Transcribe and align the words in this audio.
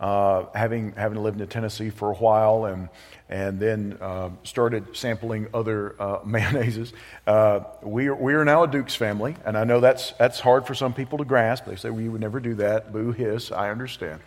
uh, 0.00 0.44
having, 0.54 0.92
having 0.92 1.22
lived 1.22 1.40
in 1.40 1.48
Tennessee 1.48 1.90
for 1.90 2.12
a 2.12 2.14
while 2.14 2.66
and, 2.66 2.88
and 3.28 3.58
then 3.58 3.98
uh, 4.00 4.30
started 4.44 4.96
sampling 4.96 5.48
other 5.52 5.94
uh, 6.00 6.18
mayonnaises. 6.26 6.92
Uh, 7.26 7.60
we, 7.82 8.08
are, 8.08 8.14
we 8.14 8.34
are 8.34 8.44
now 8.44 8.62
a 8.62 8.68
Dukes 8.68 8.94
family, 8.94 9.36
and 9.44 9.56
I 9.56 9.64
know 9.64 9.80
that's, 9.80 10.12
that's 10.12 10.40
hard 10.40 10.66
for 10.66 10.74
some 10.74 10.94
people 10.94 11.18
to 11.18 11.24
grasp. 11.24 11.64
They 11.66 11.76
say, 11.76 11.88
you 11.88 12.12
would 12.12 12.20
never 12.20 12.40
do 12.40 12.54
that. 12.54 12.92
Boo, 12.92 13.12
hiss. 13.12 13.50
I 13.50 13.70
understand. 13.70 14.20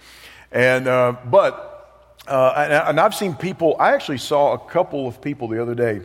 And, 0.51 0.87
uh, 0.87 1.15
but, 1.25 2.15
and, 2.27 2.73
and 2.73 2.99
I've 2.99 3.15
seen 3.15 3.35
people, 3.35 3.75
I 3.79 3.93
actually 3.93 4.17
saw 4.17 4.53
a 4.53 4.59
couple 4.59 5.07
of 5.07 5.21
people 5.21 5.47
the 5.47 5.61
other 5.61 5.75
day. 5.75 6.01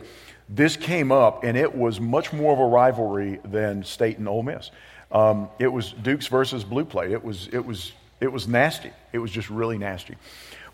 This 0.49 0.77
came 0.77 1.11
up, 1.11 1.43
and 1.43 1.57
it 1.57 1.75
was 1.75 1.99
much 1.99 2.31
more 2.31 2.53
of 2.53 2.59
a 2.59 2.65
rivalry 2.65 3.39
than 3.43 3.83
State 3.83 4.17
and 4.17 4.29
Ole 4.29 4.43
Miss. 4.43 4.71
Um, 5.11 5.49
it 5.59 5.67
was 5.67 5.91
Dukes 5.91 6.27
versus 6.27 6.63
Blue 6.63 6.85
Plate. 6.85 7.11
It 7.11 7.23
was, 7.23 7.49
it 7.51 7.65
was 7.65 7.91
it 8.19 8.31
was 8.31 8.47
nasty. 8.47 8.91
It 9.13 9.19
was 9.19 9.31
just 9.31 9.49
really 9.49 9.77
nasty. 9.77 10.15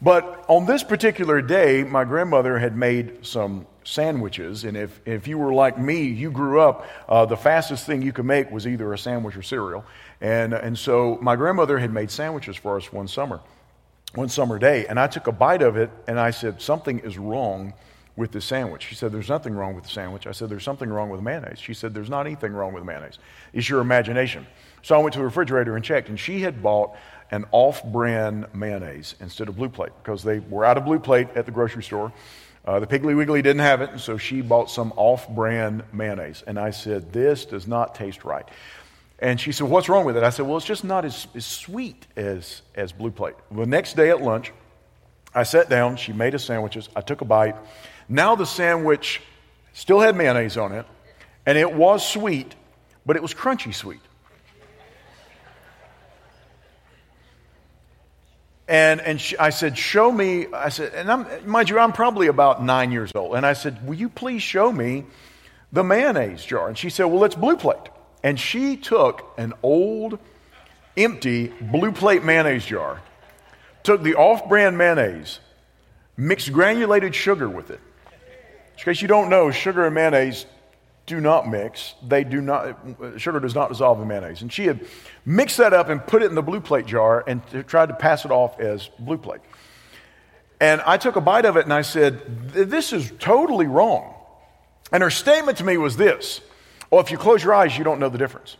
But 0.02 0.46
on 0.50 0.66
this 0.66 0.84
particular 0.84 1.42
day, 1.42 1.84
my 1.84 2.04
grandmother 2.04 2.60
had 2.60 2.76
made 2.76 3.26
some 3.26 3.68
sandwiches. 3.86 4.64
And 4.66 4.76
if, 4.76 5.00
if 5.06 5.28
you 5.28 5.38
were 5.38 5.54
like 5.54 5.78
me, 5.78 6.04
you 6.04 6.32
grew 6.32 6.60
up, 6.60 6.88
uh, 7.08 7.26
the 7.26 7.38
fastest 7.38 7.86
thing 7.86 8.02
you 8.02 8.12
could 8.12 8.26
make 8.26 8.52
was 8.52 8.68
either 8.68 8.92
a 8.94 8.98
sandwich 8.98 9.36
or 9.38 9.42
cereal. 9.42 9.86
And, 10.22 10.54
and 10.54 10.78
so 10.78 11.18
my 11.22 11.36
grandmother 11.36 11.78
had 11.78 11.94
made 11.94 12.12
sandwiches 12.12 12.56
for 12.56 12.78
us 12.78 12.92
one 12.92 13.08
summer, 13.08 13.40
one 14.16 14.30
summer 14.30 14.60
day. 14.60 14.88
And 14.88 15.00
I 15.00 15.08
took 15.08 15.28
a 15.28 15.32
bite 15.32 15.62
of 15.62 15.78
it 15.78 15.90
and 16.08 16.20
I 16.20 16.32
said, 16.32 16.62
Something 16.62 17.00
is 17.00 17.18
wrong 17.18 17.74
with 18.16 18.32
this 18.32 18.46
sandwich. 18.46 18.84
She 18.84 18.96
said, 18.96 19.12
There's 19.12 19.30
nothing 19.30 19.54
wrong 19.54 19.74
with 19.74 19.86
the 19.86 19.90
sandwich. 19.90 20.28
I 20.28 20.32
said, 20.32 20.50
There's 20.50 20.64
something 20.64 20.90
wrong 20.90 21.10
with 21.10 21.22
mayonnaise. 21.22 21.60
She 21.60 21.74
said, 21.74 21.94
There's 21.94 22.09
not 22.09 22.26
anything 22.26 22.53
wrong 22.53 22.74
with 22.74 22.84
mayonnaise. 22.84 23.20
It's 23.53 23.70
your 23.70 23.82
imagination. 23.82 24.46
So 24.82 24.96
I 24.96 24.98
went 25.00 25.14
to 25.14 25.20
the 25.20 25.26
refrigerator 25.26 25.76
and 25.76 25.84
checked, 25.84 26.09
and 26.09 26.20
she 26.20 26.42
had 26.42 26.62
bought 26.62 26.96
an 27.31 27.45
off 27.51 27.84
brand 27.84 28.47
mayonnaise 28.53 29.16
instead 29.19 29.50
of 29.50 29.56
Blue 29.56 29.69
Plate 29.69 29.91
because 30.03 30.23
they 30.23 30.39
were 30.39 30.66
out 30.66 30.78
of 30.78 30.85
Blue 30.85 31.00
Plate 31.00 31.28
at 31.35 31.45
the 31.45 31.51
grocery 31.51 31.84
store. 31.84 32.11
Uh, 32.66 32.79
the 32.79 32.88
Piggly 32.88 33.16
Wiggly 33.16 33.41
didn't 33.41 33.61
have 33.61 33.81
it, 33.81 33.89
and 33.89 34.00
so 34.00 34.17
she 34.17 34.41
bought 34.41 34.69
some 34.69 34.94
off 34.95 35.28
brand 35.29 35.84
mayonnaise. 35.91 36.44
And 36.47 36.57
I 36.57 36.72
said, 36.72 37.11
This 37.11 37.45
does 37.45 37.67
not 37.67 37.95
taste 37.95 38.23
right. 38.23 38.47
And 39.19 39.39
she 39.39 39.51
said, 39.51 39.67
What's 39.67 39.89
wrong 39.89 40.06
with 40.06 40.16
it? 40.16 40.23
I 40.23 40.29
said, 40.29 40.47
Well, 40.47 40.57
it's 40.57 40.66
just 40.66 40.84
not 40.84 41.03
as, 41.03 41.28
as 41.35 41.45
sweet 41.45 42.07
as, 42.16 42.61
as 42.75 42.91
Blue 42.91 43.11
Plate. 43.11 43.35
The 43.51 43.66
next 43.66 43.95
day 43.95 44.09
at 44.09 44.22
lunch, 44.22 44.53
I 45.35 45.44
sat 45.44 45.69
down, 45.69 45.97
she 45.97 46.13
made 46.13 46.35
us 46.35 46.45
sandwiches, 46.45 46.90
I 46.95 47.01
took 47.01 47.22
a 47.22 47.25
bite. 47.25 47.55
Now 48.07 48.35
the 48.35 48.45
sandwich 48.45 49.22
still 49.73 50.00
had 50.00 50.16
mayonnaise 50.16 50.57
on 50.57 50.72
it, 50.72 50.85
and 51.45 51.57
it 51.57 51.73
was 51.73 52.07
sweet, 52.07 52.55
but 53.05 53.16
it 53.16 53.22
was 53.22 53.34
crunchy 53.34 53.73
sweet. 53.73 54.01
And, 58.68 59.01
and 59.01 59.19
she, 59.19 59.38
I 59.38 59.50
said, 59.50 59.78
Show 59.78 60.12
me. 60.12 60.47
I 60.53 60.69
said, 60.69 60.94
and 60.94 61.12
I'm, 61.12 61.50
mind 61.50 61.69
you, 61.69 61.79
I'm 61.79 61.91
probably 61.91 62.28
about 62.28 62.63
nine 62.63 62.91
years 62.91 63.12
old. 63.13 63.35
And 63.35 63.46
I 63.46 63.53
said, 63.53 63.85
Will 63.85 63.96
you 63.96 64.09
please 64.09 64.41
show 64.41 64.72
me 64.72 65.06
the 65.72 65.84
mayonnaise 65.84 66.46
jar? 66.46 66.68
And 66.68 66.78
she 66.78 66.90
said, 66.90 67.06
Well, 67.06 67.23
it's 67.25 67.35
blue 67.35 67.57
plate. 67.57 67.90
And 68.23 68.40
she 68.40 68.78
took 68.78 69.34
an 69.38 69.53
old, 69.63 70.18
empty 70.96 71.47
blue 71.59 71.91
plate 71.91 72.23
mayonnaise 72.23 72.66
jar, 72.66 73.02
took 73.84 74.02
the 74.02 74.16
off 74.16 74.47
brand 74.47 74.78
mayonnaise, 74.78 75.40
mixed 76.16 76.53
granulated 76.53 77.13
sugar 77.13 77.50
with 77.50 77.69
it. 77.69 77.81
In 78.78 78.84
case 78.84 79.02
you 79.02 79.09
don't 79.09 79.29
know, 79.29 79.52
sugar 79.52 79.85
and 79.85 79.94
mayonnaise 79.94 80.46
do 81.06 81.19
not 81.19 81.50
mix. 81.50 81.96
They 82.08 82.24
do 82.24 82.41
not, 82.41 82.78
sugar 83.18 83.40
does 83.40 83.56
not 83.56 83.69
dissolve 83.69 84.00
in 84.02 84.08
mayonnaise. 84.08 84.41
And 84.41 84.52
she 84.52 84.66
had 84.66 84.86
mixed 85.25 85.58
that 85.58 85.74
up 85.74 85.90
and 85.90 86.06
put 86.06 86.24
it 86.24 86.28
in 86.28 86.36
the 86.36 86.41
blue 86.41 86.62
plate 86.62 86.86
jar 86.86 87.24
and 87.28 87.41
tried 87.68 87.88
to 87.88 87.96
pass 87.96 88.25
it 88.25 88.31
off 88.31 88.59
as 88.59 88.90
blue 89.00 89.18
plate. 89.18 89.41
And 90.62 90.81
I 90.81 90.97
took 90.97 91.18
a 91.18 91.22
bite 91.22 91.46
of 91.46 91.58
it 91.58 91.66
and 91.66 91.74
I 91.74 91.81
said, 91.81 92.53
This 92.53 92.94
is 92.94 93.12
totally 93.19 93.68
wrong. 93.68 94.14
And 94.94 95.03
her 95.03 95.09
statement 95.09 95.58
to 95.58 95.66
me 95.66 95.78
was 95.78 95.97
this 95.97 96.40
Well, 96.90 97.02
if 97.02 97.12
you 97.12 97.18
close 97.18 97.44
your 97.44 97.53
eyes, 97.53 97.78
you 97.78 97.84
don't 97.84 98.00
know 98.00 98.09
the 98.09 98.18
difference. 98.18 98.56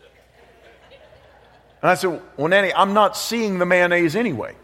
And 1.81 1.90
I 1.90 1.96
said, 1.96 2.22
Well, 2.36 2.50
Nanny, 2.50 2.74
I'm 2.74 2.94
not 2.94 3.16
seeing 3.16 3.58
the 3.58 3.66
mayonnaise 3.66 4.18
anyway. 4.18 4.56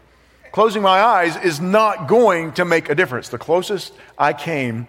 Closing 0.52 0.82
my 0.82 1.00
eyes 1.00 1.36
is 1.36 1.60
not 1.60 2.08
going 2.08 2.52
to 2.54 2.64
make 2.64 2.90
a 2.90 2.94
difference. 2.94 3.28
The 3.28 3.38
closest 3.38 3.94
I 4.18 4.32
came 4.34 4.88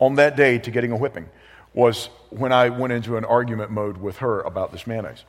on 0.00 0.16
that 0.16 0.34
day 0.36 0.58
to 0.58 0.70
getting 0.72 0.90
a 0.90 0.96
whipping 0.96 1.28
was 1.74 2.06
when 2.30 2.52
I 2.52 2.68
went 2.68 2.92
into 2.92 3.16
an 3.16 3.24
argument 3.24 3.70
mode 3.70 3.96
with 3.96 4.18
her 4.18 4.40
about 4.40 4.72
this 4.72 4.86
mayonnaise. 4.86 5.24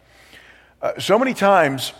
Uh, 0.81 0.99
so 0.99 1.17
many 1.17 1.33
times, 1.33 1.93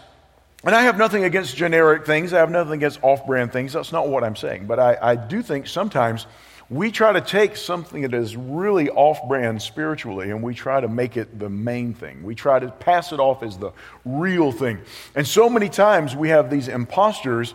and 0.64 0.76
I 0.76 0.84
have 0.84 0.98
nothing 0.98 1.24
against 1.24 1.56
generic 1.56 2.06
things, 2.06 2.34
I 2.34 2.40
have 2.40 2.52
nothing 2.52 2.74
against 2.74 3.00
off 3.02 3.26
brand 3.26 3.54
things. 3.54 3.74
That's 3.74 3.92
not 3.92 4.10
what 4.10 4.24
I'm 4.24 4.36
saying. 4.36 4.68
But 4.68 4.80
I, 4.80 4.98
I 5.02 5.16
do 5.16 5.42
think 5.42 5.68
sometimes 5.68 6.28
we 6.70 6.92
try 6.92 7.14
to 7.14 7.22
take 7.22 7.56
something 7.56 8.02
that 8.02 8.14
is 8.14 8.36
really 8.36 8.90
off 8.90 9.28
brand 9.28 9.62
spiritually 9.62 10.32
and 10.32 10.42
we 10.42 10.54
try 10.54 10.82
to 10.82 10.88
make 10.88 11.18
it 11.18 11.38
the 11.38 11.50
main 11.50 11.94
thing. 11.94 12.24
We 12.24 12.36
try 12.36 12.60
to 12.60 12.70
pass 12.70 13.12
it 13.12 13.20
off 13.20 13.44
as 13.44 13.58
the 13.58 13.72
real 14.06 14.52
thing. 14.52 14.80
And 15.16 15.28
so 15.28 15.50
many 15.50 15.70
times 15.70 16.16
we 16.16 16.30
have 16.30 16.50
these 16.50 16.68
imposters 16.68 17.54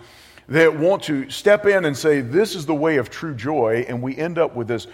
that 0.48 0.78
want 0.78 1.02
to 1.04 1.28
step 1.30 1.66
in 1.66 1.84
and 1.84 1.96
say, 1.96 2.20
This 2.20 2.54
is 2.54 2.64
the 2.64 2.74
way 2.74 2.96
of 2.96 3.10
true 3.10 3.34
joy, 3.34 3.84
and 3.86 4.02
we 4.02 4.16
end 4.16 4.38
up 4.38 4.56
with 4.56 4.68
this 4.68 4.86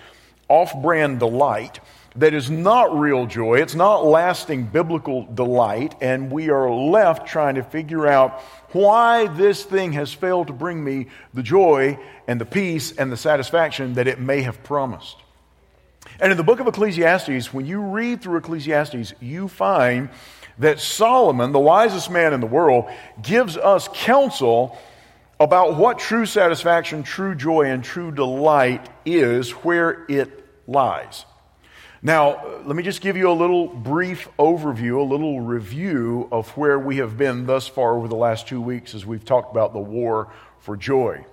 off 0.48 0.74
brand 0.82 1.18
delight 1.18 1.80
that 2.16 2.32
is 2.32 2.48
not 2.48 2.96
real 2.96 3.26
joy. 3.26 3.56
It's 3.56 3.74
not 3.74 4.04
lasting 4.04 4.66
biblical 4.66 5.26
delight. 5.26 5.96
And 6.00 6.30
we 6.30 6.48
are 6.50 6.70
left 6.70 7.26
trying 7.26 7.56
to 7.56 7.62
figure 7.62 8.06
out 8.06 8.40
why 8.72 9.26
this 9.26 9.64
thing 9.64 9.92
has 9.94 10.12
failed 10.12 10.46
to 10.46 10.52
bring 10.52 10.82
me 10.82 11.06
the 11.32 11.42
joy 11.42 11.98
and 12.28 12.40
the 12.40 12.44
peace 12.44 12.92
and 12.92 13.10
the 13.10 13.16
satisfaction 13.16 13.94
that 13.94 14.06
it 14.06 14.20
may 14.20 14.42
have 14.42 14.62
promised. 14.62 15.16
And 16.20 16.30
in 16.30 16.38
the 16.38 16.44
book 16.44 16.60
of 16.60 16.68
Ecclesiastes, 16.68 17.52
when 17.52 17.66
you 17.66 17.80
read 17.80 18.22
through 18.22 18.36
Ecclesiastes, 18.38 19.14
you 19.20 19.48
find 19.48 20.10
that 20.58 20.78
Solomon, 20.78 21.50
the 21.50 21.58
wisest 21.58 22.10
man 22.10 22.32
in 22.32 22.40
the 22.40 22.46
world, 22.46 22.88
gives 23.20 23.56
us 23.56 23.88
counsel 23.92 24.78
about 25.40 25.76
what 25.76 25.98
true 25.98 26.26
satisfaction, 26.26 27.02
true 27.02 27.34
joy, 27.34 27.62
and 27.62 27.82
true 27.82 28.10
delight 28.12 28.88
is, 29.04 29.50
where 29.50 30.04
it 30.08 30.44
lies. 30.66 31.24
Now, 32.02 32.60
let 32.64 32.76
me 32.76 32.82
just 32.82 33.00
give 33.00 33.16
you 33.16 33.30
a 33.30 33.32
little 33.32 33.66
brief 33.66 34.28
overview, 34.38 34.98
a 34.98 35.02
little 35.02 35.40
review 35.40 36.28
of 36.30 36.50
where 36.50 36.78
we 36.78 36.98
have 36.98 37.16
been 37.16 37.46
thus 37.46 37.66
far 37.66 37.96
over 37.96 38.08
the 38.08 38.16
last 38.16 38.46
two 38.46 38.60
weeks 38.60 38.94
as 38.94 39.06
we've 39.06 39.24
talked 39.24 39.50
about 39.50 39.72
the 39.72 39.80
war 39.80 40.30
for 40.60 40.76
joy. 40.76 41.24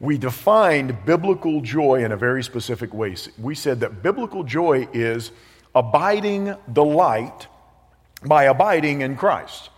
We 0.00 0.18
defined 0.18 1.04
biblical 1.04 1.60
joy 1.60 2.04
in 2.04 2.12
a 2.12 2.16
very 2.16 2.42
specific 2.42 2.92
way. 2.92 3.14
We 3.40 3.54
said 3.54 3.80
that 3.80 4.02
biblical 4.02 4.42
joy 4.42 4.88
is 4.92 5.30
abiding 5.74 6.54
delight 6.72 7.46
by 8.24 8.44
abiding 8.44 9.02
in 9.02 9.16
Christ. 9.16 9.70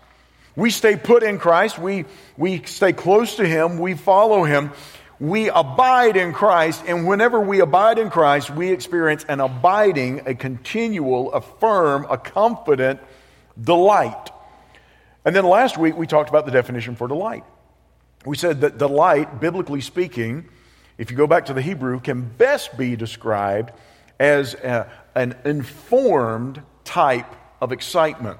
We 0.56 0.70
stay 0.70 0.96
put 0.96 1.22
in 1.22 1.38
Christ, 1.38 1.78
we, 1.78 2.04
we 2.36 2.62
stay 2.64 2.92
close 2.92 3.36
to 3.36 3.46
Him, 3.46 3.78
we 3.78 3.94
follow 3.94 4.44
Him. 4.44 4.72
We 5.18 5.50
abide 5.50 6.16
in 6.16 6.32
Christ, 6.32 6.82
and 6.86 7.06
whenever 7.06 7.38
we 7.40 7.60
abide 7.60 7.98
in 7.98 8.08
Christ, 8.08 8.48
we 8.48 8.72
experience 8.72 9.22
an 9.28 9.40
abiding, 9.40 10.22
a 10.26 10.34
continual, 10.34 11.30
a 11.34 11.42
firm, 11.42 12.06
a 12.08 12.16
confident 12.16 13.00
delight. 13.62 14.30
And 15.24 15.36
then 15.36 15.44
last 15.44 15.76
week 15.76 15.94
we 15.94 16.06
talked 16.06 16.30
about 16.30 16.46
the 16.46 16.52
definition 16.52 16.96
for 16.96 17.06
delight. 17.06 17.44
We 18.24 18.36
said 18.36 18.62
that 18.62 18.78
delight, 18.78 19.40
biblically 19.40 19.82
speaking, 19.82 20.48
if 20.96 21.10
you 21.10 21.16
go 21.16 21.26
back 21.26 21.46
to 21.46 21.54
the 21.54 21.62
Hebrew, 21.62 22.00
can 22.00 22.22
best 22.22 22.76
be 22.76 22.96
described 22.96 23.72
as 24.18 24.54
a, 24.54 24.90
an 25.14 25.34
informed 25.44 26.62
type 26.84 27.34
of 27.60 27.72
excitement, 27.72 28.38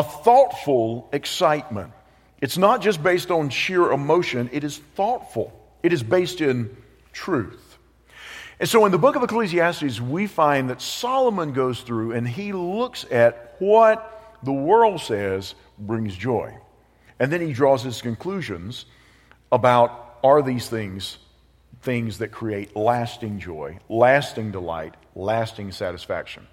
a 0.00 0.02
thoughtful 0.02 1.10
excitement. 1.12 1.92
It's 2.40 2.56
not 2.56 2.80
just 2.80 3.02
based 3.02 3.30
on 3.30 3.50
sheer 3.50 3.92
emotion, 3.92 4.48
it 4.50 4.64
is 4.64 4.78
thoughtful, 4.94 5.52
it 5.82 5.92
is 5.92 6.02
based 6.02 6.40
in 6.40 6.74
truth. 7.12 7.76
And 8.58 8.66
so 8.66 8.86
in 8.86 8.92
the 8.92 8.98
book 8.98 9.14
of 9.14 9.22
Ecclesiastes, 9.22 10.00
we 10.00 10.26
find 10.26 10.70
that 10.70 10.80
Solomon 10.80 11.52
goes 11.52 11.82
through 11.82 12.12
and 12.12 12.26
he 12.26 12.54
looks 12.54 13.04
at 13.10 13.56
what 13.58 14.38
the 14.42 14.54
world 14.54 15.02
says 15.02 15.54
brings 15.78 16.16
joy. 16.16 16.56
And 17.18 17.30
then 17.30 17.42
he 17.42 17.52
draws 17.52 17.82
his 17.82 18.00
conclusions 18.00 18.86
about 19.52 20.18
are 20.24 20.40
these 20.40 20.66
things 20.66 21.18
things 21.82 22.18
that 22.18 22.28
create 22.28 22.74
lasting 22.74 23.38
joy, 23.38 23.78
lasting 23.90 24.50
delight, 24.50 24.94
lasting 25.14 25.72
satisfaction. 25.72 26.46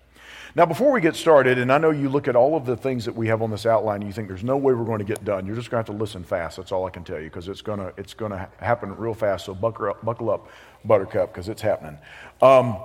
Now, 0.56 0.66
before 0.66 0.92
we 0.92 1.02
get 1.02 1.16
started, 1.16 1.58
and 1.58 1.72
I 1.72 1.78
know 1.78 1.92
you 1.92 2.10
look 2.10 2.28
at 2.28 2.36
all 2.36 2.56
of 2.56 2.66
the 2.66 2.76
things 2.76 3.06
that 3.06 3.16
we 3.16 3.28
have 3.28 3.42
on 3.42 3.52
this 3.52 3.66
outline, 3.66 4.02
and 4.02 4.08
you 4.08 4.14
think 4.14 4.28
there's 4.28 4.44
no 4.44 4.58
way 4.58 4.74
we're 4.74 4.86
going 4.86 5.00
to 5.00 5.06
get 5.06 5.24
done. 5.24 5.46
You're 5.46 5.56
just 5.56 5.70
going 5.70 5.84
to 5.84 5.90
have 5.90 5.98
to 5.98 6.02
listen 6.04 6.24
fast. 6.24 6.58
That's 6.58 6.72
all 6.72 6.86
I 6.86 6.90
can 6.90 7.04
tell 7.04 7.20
you 7.20 7.26
because 7.26 7.48
it's 7.48 7.62
going 7.62 7.80
to 7.80 7.94
it's 7.98 8.14
going 8.14 8.32
to 8.32 8.50
happen 8.60 8.96
real 8.98 9.14
fast. 9.14 9.46
So 9.46 9.54
buckle 9.54 9.90
up, 9.90 10.04
buckle 10.04 10.30
up 10.30 10.48
Buttercup, 10.86 11.34
because 11.34 11.50
it's 11.50 11.62
happening. 11.62 11.98
Um, 12.42 12.78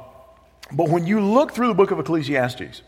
but 0.72 0.88
when 0.88 1.06
you 1.06 1.20
look 1.20 1.52
through 1.52 1.68
the 1.68 1.74
book 1.74 1.90
of 1.90 1.98
Ecclesiastes, 1.98 2.82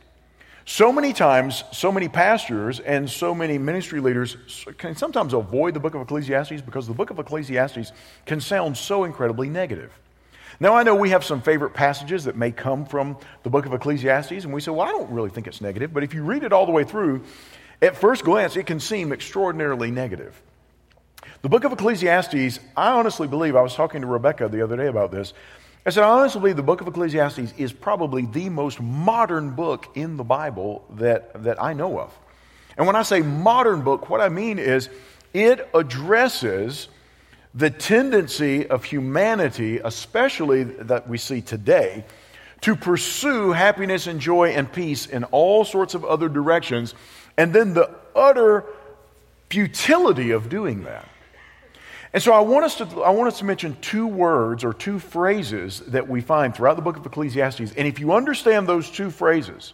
so 0.66 0.90
many 0.90 1.12
times, 1.12 1.62
so 1.72 1.92
many 1.92 2.08
pastors 2.08 2.80
and 2.80 3.08
so 3.08 3.34
many 3.34 3.58
ministry 3.58 4.00
leaders 4.00 4.36
can 4.78 4.96
sometimes 4.96 5.34
avoid 5.34 5.74
the 5.74 5.80
book 5.80 5.94
of 5.94 6.00
Ecclesiastes 6.00 6.62
because 6.62 6.86
the 6.86 6.94
book 6.94 7.10
of 7.10 7.18
Ecclesiastes 7.18 7.92
can 8.24 8.40
sound 8.40 8.76
so 8.76 9.04
incredibly 9.04 9.50
negative. 9.50 9.92
Now, 10.60 10.74
I 10.74 10.82
know 10.82 10.94
we 10.94 11.10
have 11.10 11.24
some 11.24 11.42
favorite 11.42 11.74
passages 11.74 12.24
that 12.24 12.36
may 12.36 12.52
come 12.52 12.86
from 12.86 13.16
the 13.42 13.50
book 13.50 13.66
of 13.66 13.72
Ecclesiastes, 13.72 14.44
and 14.44 14.52
we 14.52 14.60
say, 14.60 14.70
well, 14.70 14.86
I 14.86 14.92
don't 14.92 15.10
really 15.10 15.30
think 15.30 15.46
it's 15.46 15.60
negative, 15.60 15.92
but 15.92 16.04
if 16.04 16.14
you 16.14 16.22
read 16.22 16.44
it 16.44 16.52
all 16.52 16.66
the 16.66 16.72
way 16.72 16.84
through, 16.84 17.24
at 17.82 17.96
first 17.96 18.24
glance, 18.24 18.56
it 18.56 18.66
can 18.66 18.80
seem 18.80 19.12
extraordinarily 19.12 19.90
negative. 19.90 20.40
The 21.42 21.48
book 21.48 21.64
of 21.64 21.72
Ecclesiastes, 21.72 22.60
I 22.76 22.92
honestly 22.92 23.28
believe, 23.28 23.56
I 23.56 23.62
was 23.62 23.74
talking 23.74 24.00
to 24.00 24.06
Rebecca 24.06 24.48
the 24.48 24.62
other 24.62 24.76
day 24.76 24.86
about 24.86 25.10
this. 25.10 25.34
I 25.84 25.90
said, 25.90 26.04
I 26.04 26.08
honestly 26.08 26.40
believe 26.40 26.56
the 26.56 26.62
book 26.62 26.80
of 26.80 26.88
Ecclesiastes 26.88 27.52
is 27.58 27.72
probably 27.72 28.24
the 28.24 28.48
most 28.48 28.80
modern 28.80 29.50
book 29.50 29.88
in 29.94 30.16
the 30.16 30.24
Bible 30.24 30.84
that, 30.90 31.42
that 31.44 31.62
I 31.62 31.74
know 31.74 31.98
of. 31.98 32.16
And 32.78 32.86
when 32.86 32.96
I 32.96 33.02
say 33.02 33.20
modern 33.20 33.82
book, 33.82 34.08
what 34.08 34.20
I 34.20 34.30
mean 34.30 34.58
is 34.58 34.88
it 35.34 35.68
addresses 35.74 36.88
the 37.54 37.70
tendency 37.70 38.66
of 38.66 38.84
humanity, 38.84 39.78
especially 39.78 40.64
that 40.64 41.08
we 41.08 41.18
see 41.18 41.40
today, 41.40 42.04
to 42.62 42.74
pursue 42.74 43.52
happiness 43.52 44.06
and 44.06 44.20
joy 44.20 44.50
and 44.50 44.72
peace 44.72 45.06
in 45.06 45.24
all 45.24 45.64
sorts 45.64 45.94
of 45.94 46.04
other 46.04 46.28
directions, 46.28 46.94
and 47.36 47.52
then 47.52 47.74
the 47.74 47.90
utter 48.16 48.64
futility 49.50 50.30
of 50.30 50.48
doing 50.48 50.84
that. 50.84 51.08
And 52.12 52.22
so 52.22 52.32
I 52.32 52.40
want, 52.40 52.64
us 52.64 52.76
to, 52.76 53.02
I 53.02 53.10
want 53.10 53.28
us 53.28 53.40
to 53.40 53.44
mention 53.44 53.76
two 53.80 54.06
words 54.06 54.64
or 54.64 54.72
two 54.72 54.98
phrases 54.98 55.80
that 55.88 56.08
we 56.08 56.20
find 56.20 56.54
throughout 56.54 56.76
the 56.76 56.82
book 56.82 56.96
of 56.96 57.04
Ecclesiastes. 57.04 57.72
And 57.76 57.88
if 57.88 57.98
you 57.98 58.12
understand 58.12 58.68
those 58.68 58.88
two 58.88 59.10
phrases, 59.10 59.72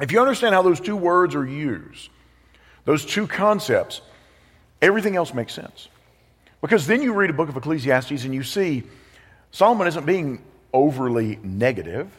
if 0.00 0.10
you 0.10 0.20
understand 0.20 0.54
how 0.54 0.62
those 0.62 0.80
two 0.80 0.96
words 0.96 1.36
are 1.36 1.46
used, 1.46 2.10
those 2.84 3.06
two 3.06 3.28
concepts, 3.28 4.00
everything 4.82 5.14
else 5.14 5.32
makes 5.32 5.54
sense. 5.54 5.88
Because 6.64 6.86
then 6.86 7.02
you 7.02 7.12
read 7.12 7.28
a 7.28 7.34
book 7.34 7.50
of 7.50 7.58
Ecclesiastes 7.58 8.24
and 8.24 8.34
you 8.34 8.42
see 8.42 8.84
Solomon 9.50 9.86
isn't 9.86 10.06
being 10.06 10.42
overly 10.72 11.38
negative, 11.42 12.10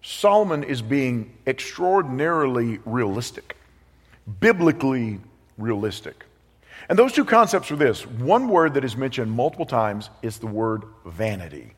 Solomon 0.00 0.62
is 0.62 0.80
being 0.80 1.36
extraordinarily 1.46 2.78
realistic, 2.86 3.58
biblically 4.40 5.20
realistic. 5.58 6.24
And 6.88 6.98
those 6.98 7.12
two 7.12 7.26
concepts 7.26 7.70
are 7.70 7.76
this 7.76 8.06
one 8.06 8.48
word 8.48 8.72
that 8.72 8.84
is 8.84 8.96
mentioned 8.96 9.32
multiple 9.32 9.66
times 9.66 10.08
is 10.22 10.38
the 10.38 10.46
word 10.46 10.84
vanity. 11.04 11.74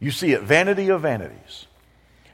You 0.00 0.10
see 0.10 0.32
it, 0.32 0.42
vanity 0.42 0.88
of 0.88 1.02
vanities. 1.02 1.66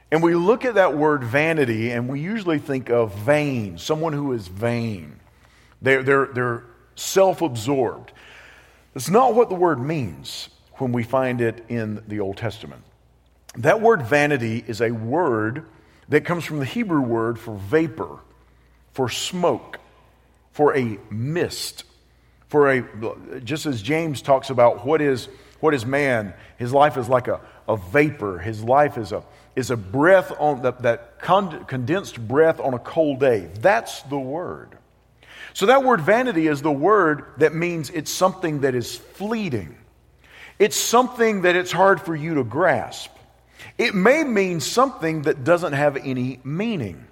And 0.09 0.23
we 0.23 0.33
look 0.33 0.65
at 0.65 0.73
that 0.73 0.97
word 0.97 1.23
vanity 1.23 1.91
and 1.91 2.09
we 2.09 2.21
usually 2.21 2.57
think 2.57 2.89
of 2.89 3.13
vain, 3.19 3.77
someone 3.77 4.13
who 4.13 4.33
is 4.33 4.47
vain. 4.47 5.19
They're, 5.79 6.01
they're, 6.01 6.25
they're 6.25 6.63
self 6.95 7.43
absorbed. 7.43 8.13
That's 8.93 9.09
not 9.09 9.35
what 9.35 9.49
the 9.49 9.55
word 9.55 9.79
means 9.79 10.49
when 10.75 10.91
we 10.91 11.03
find 11.03 11.41
it 11.41 11.65
in 11.69 12.03
the 12.07 12.19
Old 12.19 12.37
Testament. 12.37 12.83
That 13.57 13.81
word 13.81 14.03
vanity 14.03 14.63
is 14.65 14.81
a 14.81 14.91
word 14.91 15.65
that 16.09 16.25
comes 16.25 16.43
from 16.43 16.59
the 16.59 16.65
Hebrew 16.65 17.01
word 17.01 17.39
for 17.39 17.55
vapor, 17.55 18.19
for 18.93 19.09
smoke, 19.09 19.79
for 20.51 20.75
a 20.75 20.97
mist 21.09 21.85
for 22.49 22.69
a 22.69 23.39
just 23.45 23.65
as 23.65 23.81
james 23.81 24.21
talks 24.21 24.49
about 24.49 24.85
what 24.85 25.01
is 25.01 25.29
what 25.61 25.73
is 25.73 25.85
man 25.85 26.33
his 26.61 26.73
life 26.73 26.95
is 26.95 27.09
like 27.09 27.27
a, 27.27 27.41
a 27.67 27.75
vapor. 27.75 28.37
His 28.37 28.63
life 28.63 28.97
is 28.99 29.11
a 29.11 29.23
is 29.55 29.71
a 29.71 29.77
breath 29.77 30.31
on 30.39 30.61
the, 30.61 30.73
that 30.73 31.19
condensed 31.19 32.19
breath 32.27 32.59
on 32.59 32.75
a 32.75 32.79
cold 32.79 33.19
day. 33.19 33.49
That's 33.59 34.03
the 34.03 34.19
word 34.19 34.77
so 35.53 35.65
that 35.65 35.83
word 35.83 36.01
vanity 36.01 36.47
is 36.47 36.61
the 36.61 36.71
word 36.71 37.25
that 37.37 37.53
means 37.53 37.89
it's 37.89 38.11
something 38.11 38.61
that 38.61 38.75
is 38.75 38.95
fleeting 38.95 39.75
it's 40.59 40.75
something 40.75 41.41
that 41.41 41.55
it's 41.55 41.71
hard 41.71 42.01
for 42.01 42.15
you 42.15 42.35
to 42.35 42.43
grasp 42.43 43.11
it 43.77 43.93
may 43.93 44.23
mean 44.23 44.59
something 44.59 45.23
that 45.23 45.43
doesn't 45.43 45.73
have 45.73 45.97
any 45.97 46.39
meaning 46.43 47.05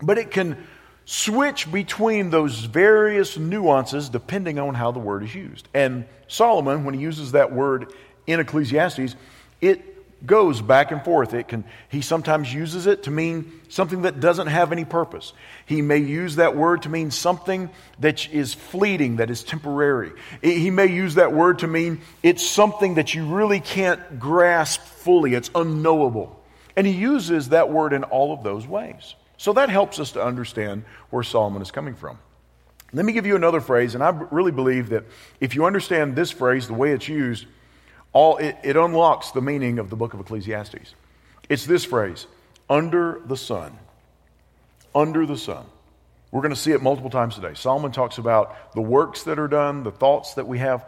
but 0.00 0.18
it 0.18 0.30
can 0.30 0.56
switch 1.04 1.70
between 1.70 2.30
those 2.30 2.60
various 2.60 3.36
nuances 3.36 4.08
depending 4.08 4.58
on 4.58 4.74
how 4.74 4.92
the 4.92 4.98
word 4.98 5.22
is 5.22 5.34
used. 5.34 5.68
And 5.74 6.04
Solomon, 6.28 6.84
when 6.84 6.94
he 6.94 7.00
uses 7.00 7.32
that 7.32 7.52
word 7.52 7.92
in 8.26 8.40
Ecclesiastes, 8.40 9.16
it 9.60 9.91
goes 10.24 10.60
back 10.60 10.92
and 10.92 11.04
forth. 11.04 11.34
It 11.34 11.48
can, 11.48 11.64
he 11.88 12.00
sometimes 12.00 12.52
uses 12.52 12.86
it 12.86 13.04
to 13.04 13.10
mean 13.10 13.60
something 13.68 14.02
that 14.02 14.20
doesn't 14.20 14.46
have 14.46 14.72
any 14.72 14.84
purpose. 14.84 15.32
He 15.66 15.82
may 15.82 15.98
use 15.98 16.36
that 16.36 16.56
word 16.56 16.82
to 16.82 16.88
mean 16.88 17.10
something 17.10 17.70
that 18.00 18.32
is 18.32 18.54
fleeting, 18.54 19.16
that 19.16 19.30
is 19.30 19.42
temporary. 19.42 20.12
He 20.42 20.70
may 20.70 20.86
use 20.86 21.16
that 21.16 21.32
word 21.32 21.60
to 21.60 21.66
mean 21.66 22.00
it's 22.22 22.46
something 22.46 22.94
that 22.94 23.14
you 23.14 23.26
really 23.26 23.60
can't 23.60 24.18
grasp 24.18 24.80
fully, 24.82 25.34
it's 25.34 25.50
unknowable. 25.54 26.40
And 26.76 26.86
he 26.86 26.92
uses 26.92 27.50
that 27.50 27.70
word 27.70 27.92
in 27.92 28.04
all 28.04 28.32
of 28.32 28.42
those 28.42 28.66
ways. 28.66 29.14
So 29.36 29.52
that 29.54 29.68
helps 29.68 29.98
us 29.98 30.12
to 30.12 30.24
understand 30.24 30.84
where 31.10 31.22
Solomon 31.22 31.62
is 31.62 31.70
coming 31.70 31.94
from. 31.94 32.18
Let 32.92 33.06
me 33.06 33.12
give 33.12 33.26
you 33.26 33.36
another 33.36 33.60
phrase, 33.60 33.94
and 33.94 34.04
I 34.04 34.10
really 34.30 34.52
believe 34.52 34.90
that 34.90 35.04
if 35.40 35.54
you 35.54 35.64
understand 35.64 36.14
this 36.14 36.30
phrase, 36.30 36.66
the 36.66 36.74
way 36.74 36.92
it's 36.92 37.08
used, 37.08 37.46
all, 38.12 38.36
it, 38.36 38.56
it 38.62 38.76
unlocks 38.76 39.30
the 39.30 39.40
meaning 39.40 39.78
of 39.78 39.90
the 39.90 39.96
book 39.96 40.14
of 40.14 40.20
Ecclesiastes. 40.20 40.94
It's 41.48 41.66
this 41.66 41.84
phrase 41.84 42.26
under 42.68 43.20
the 43.24 43.36
sun. 43.36 43.78
Under 44.94 45.26
the 45.26 45.36
sun. 45.36 45.64
We're 46.30 46.42
going 46.42 46.54
to 46.54 46.60
see 46.60 46.72
it 46.72 46.82
multiple 46.82 47.10
times 47.10 47.34
today. 47.34 47.54
Solomon 47.54 47.92
talks 47.92 48.18
about 48.18 48.74
the 48.74 48.80
works 48.80 49.24
that 49.24 49.38
are 49.38 49.48
done, 49.48 49.82
the 49.82 49.90
thoughts 49.90 50.34
that 50.34 50.46
we 50.46 50.58
have 50.58 50.84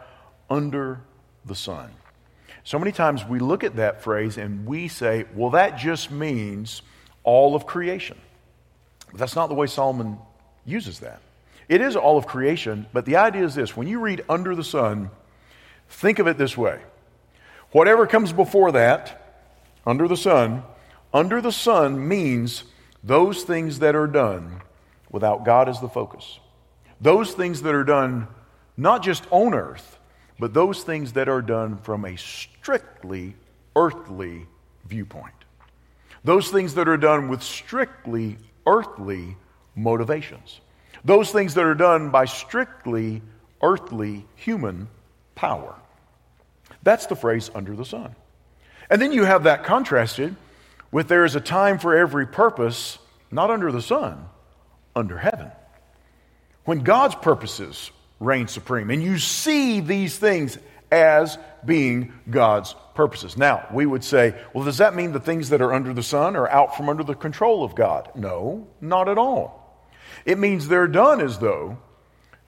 under 0.49 1.01
the 1.45 1.55
sun. 1.55 1.91
So 2.63 2.79
many 2.79 2.91
times 2.91 3.23
we 3.23 3.37
look 3.37 3.63
at 3.63 3.75
that 3.75 4.01
phrase 4.01 4.37
and 4.37 4.65
we 4.65 4.87
say, 4.87 5.25
well, 5.35 5.51
that 5.51 5.77
just 5.77 6.09
means 6.09 6.81
all 7.23 7.55
of 7.55 7.67
creation. 7.67 8.17
But 9.11 9.19
that's 9.19 9.35
not 9.35 9.47
the 9.47 9.55
way 9.55 9.67
Solomon 9.67 10.17
uses 10.65 10.99
that. 10.99 11.21
It 11.69 11.81
is 11.81 11.95
all 11.95 12.17
of 12.17 12.25
creation, 12.25 12.87
but 12.91 13.05
the 13.05 13.17
idea 13.17 13.43
is 13.43 13.53
this 13.53 13.77
when 13.77 13.87
you 13.87 13.99
read 13.99 14.23
under 14.27 14.55
the 14.55 14.63
sun, 14.63 15.11
think 15.89 16.17
of 16.17 16.27
it 16.27 16.37
this 16.39 16.57
way 16.57 16.79
whatever 17.75 18.07
comes 18.07 18.31
before 18.31 18.71
that, 18.71 19.43
under 19.85 20.07
the 20.07 20.15
sun, 20.15 20.63
under 21.13 21.41
the 21.41 21.51
sun 21.51 22.07
means 22.07 22.63
those 23.03 23.43
things 23.43 23.79
that 23.79 23.97
are 23.97 24.07
done 24.07 24.61
without 25.11 25.43
God 25.43 25.67
as 25.67 25.81
the 25.81 25.89
focus. 25.89 26.39
Those 27.01 27.33
things 27.33 27.63
that 27.63 27.75
are 27.75 27.83
done 27.83 28.29
not 28.77 29.03
just 29.03 29.25
on 29.29 29.53
earth, 29.53 29.99
but 30.39 30.53
those 30.53 30.83
things 30.83 31.11
that 31.13 31.27
are 31.27 31.41
done 31.41 31.75
from 31.79 32.05
a 32.05 32.15
strictly 32.15 33.35
earthly 33.75 34.45
viewpoint. 34.85 35.35
Those 36.23 36.49
things 36.49 36.75
that 36.75 36.87
are 36.87 36.95
done 36.95 37.27
with 37.27 37.43
strictly 37.43 38.37
earthly 38.65 39.35
motivations. 39.75 40.61
Those 41.03 41.29
things 41.29 41.55
that 41.55 41.65
are 41.65 41.75
done 41.75 42.09
by 42.09 42.23
strictly 42.23 43.21
earthly 43.61 44.25
human 44.35 44.87
power. 45.35 45.75
That's 46.85 47.07
the 47.07 47.17
phrase 47.17 47.51
under 47.53 47.75
the 47.75 47.83
sun. 47.83 48.15
And 48.89 49.01
then 49.01 49.11
you 49.11 49.25
have 49.25 49.43
that 49.43 49.65
contrasted 49.65 50.35
with 50.91 51.09
there 51.09 51.25
is 51.25 51.35
a 51.35 51.41
time 51.41 51.79
for 51.79 51.97
every 51.97 52.27
purpose, 52.27 52.97
not 53.31 53.51
under 53.51 53.73
the 53.73 53.81
sun, 53.81 54.23
under 54.95 55.17
heaven. 55.17 55.51
When 56.63 56.79
God's 56.79 57.15
purposes 57.15 57.91
reign 58.21 58.47
supreme, 58.47 58.89
and 58.89 59.03
you 59.03 59.19
see 59.19 59.81
these 59.81 60.17
things 60.17 60.57
as 60.91 61.37
being 61.65 62.13
God's 62.29 62.75
purposes. 62.93 63.37
Now, 63.37 63.67
we 63.73 63.85
would 63.85 64.03
say, 64.03 64.35
well, 64.53 64.63
does 64.63 64.77
that 64.77 64.95
mean 64.95 65.11
the 65.11 65.19
things 65.19 65.49
that 65.49 65.61
are 65.61 65.73
under 65.73 65.93
the 65.93 66.03
sun 66.03 66.35
are 66.35 66.47
out 66.47 66.77
from 66.77 66.87
under 66.87 67.03
the 67.03 67.15
control 67.15 67.63
of 67.63 67.75
God? 67.75 68.09
No, 68.15 68.67
not 68.79 69.09
at 69.09 69.17
all. 69.17 69.83
It 70.25 70.37
means 70.37 70.67
they're 70.67 70.87
done 70.87 71.19
as 71.19 71.39
though 71.39 71.77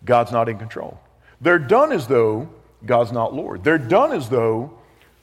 God's 0.05 0.31
not 0.31 0.47
in 0.47 0.57
control. 0.57 0.99
They're 1.41 1.59
done 1.59 1.91
as 1.91 2.07
though 2.07 2.49
God's 2.85 3.11
not 3.11 3.33
Lord. 3.33 3.63
They're 3.63 3.77
done 3.77 4.11
as 4.13 4.29
though 4.29 4.77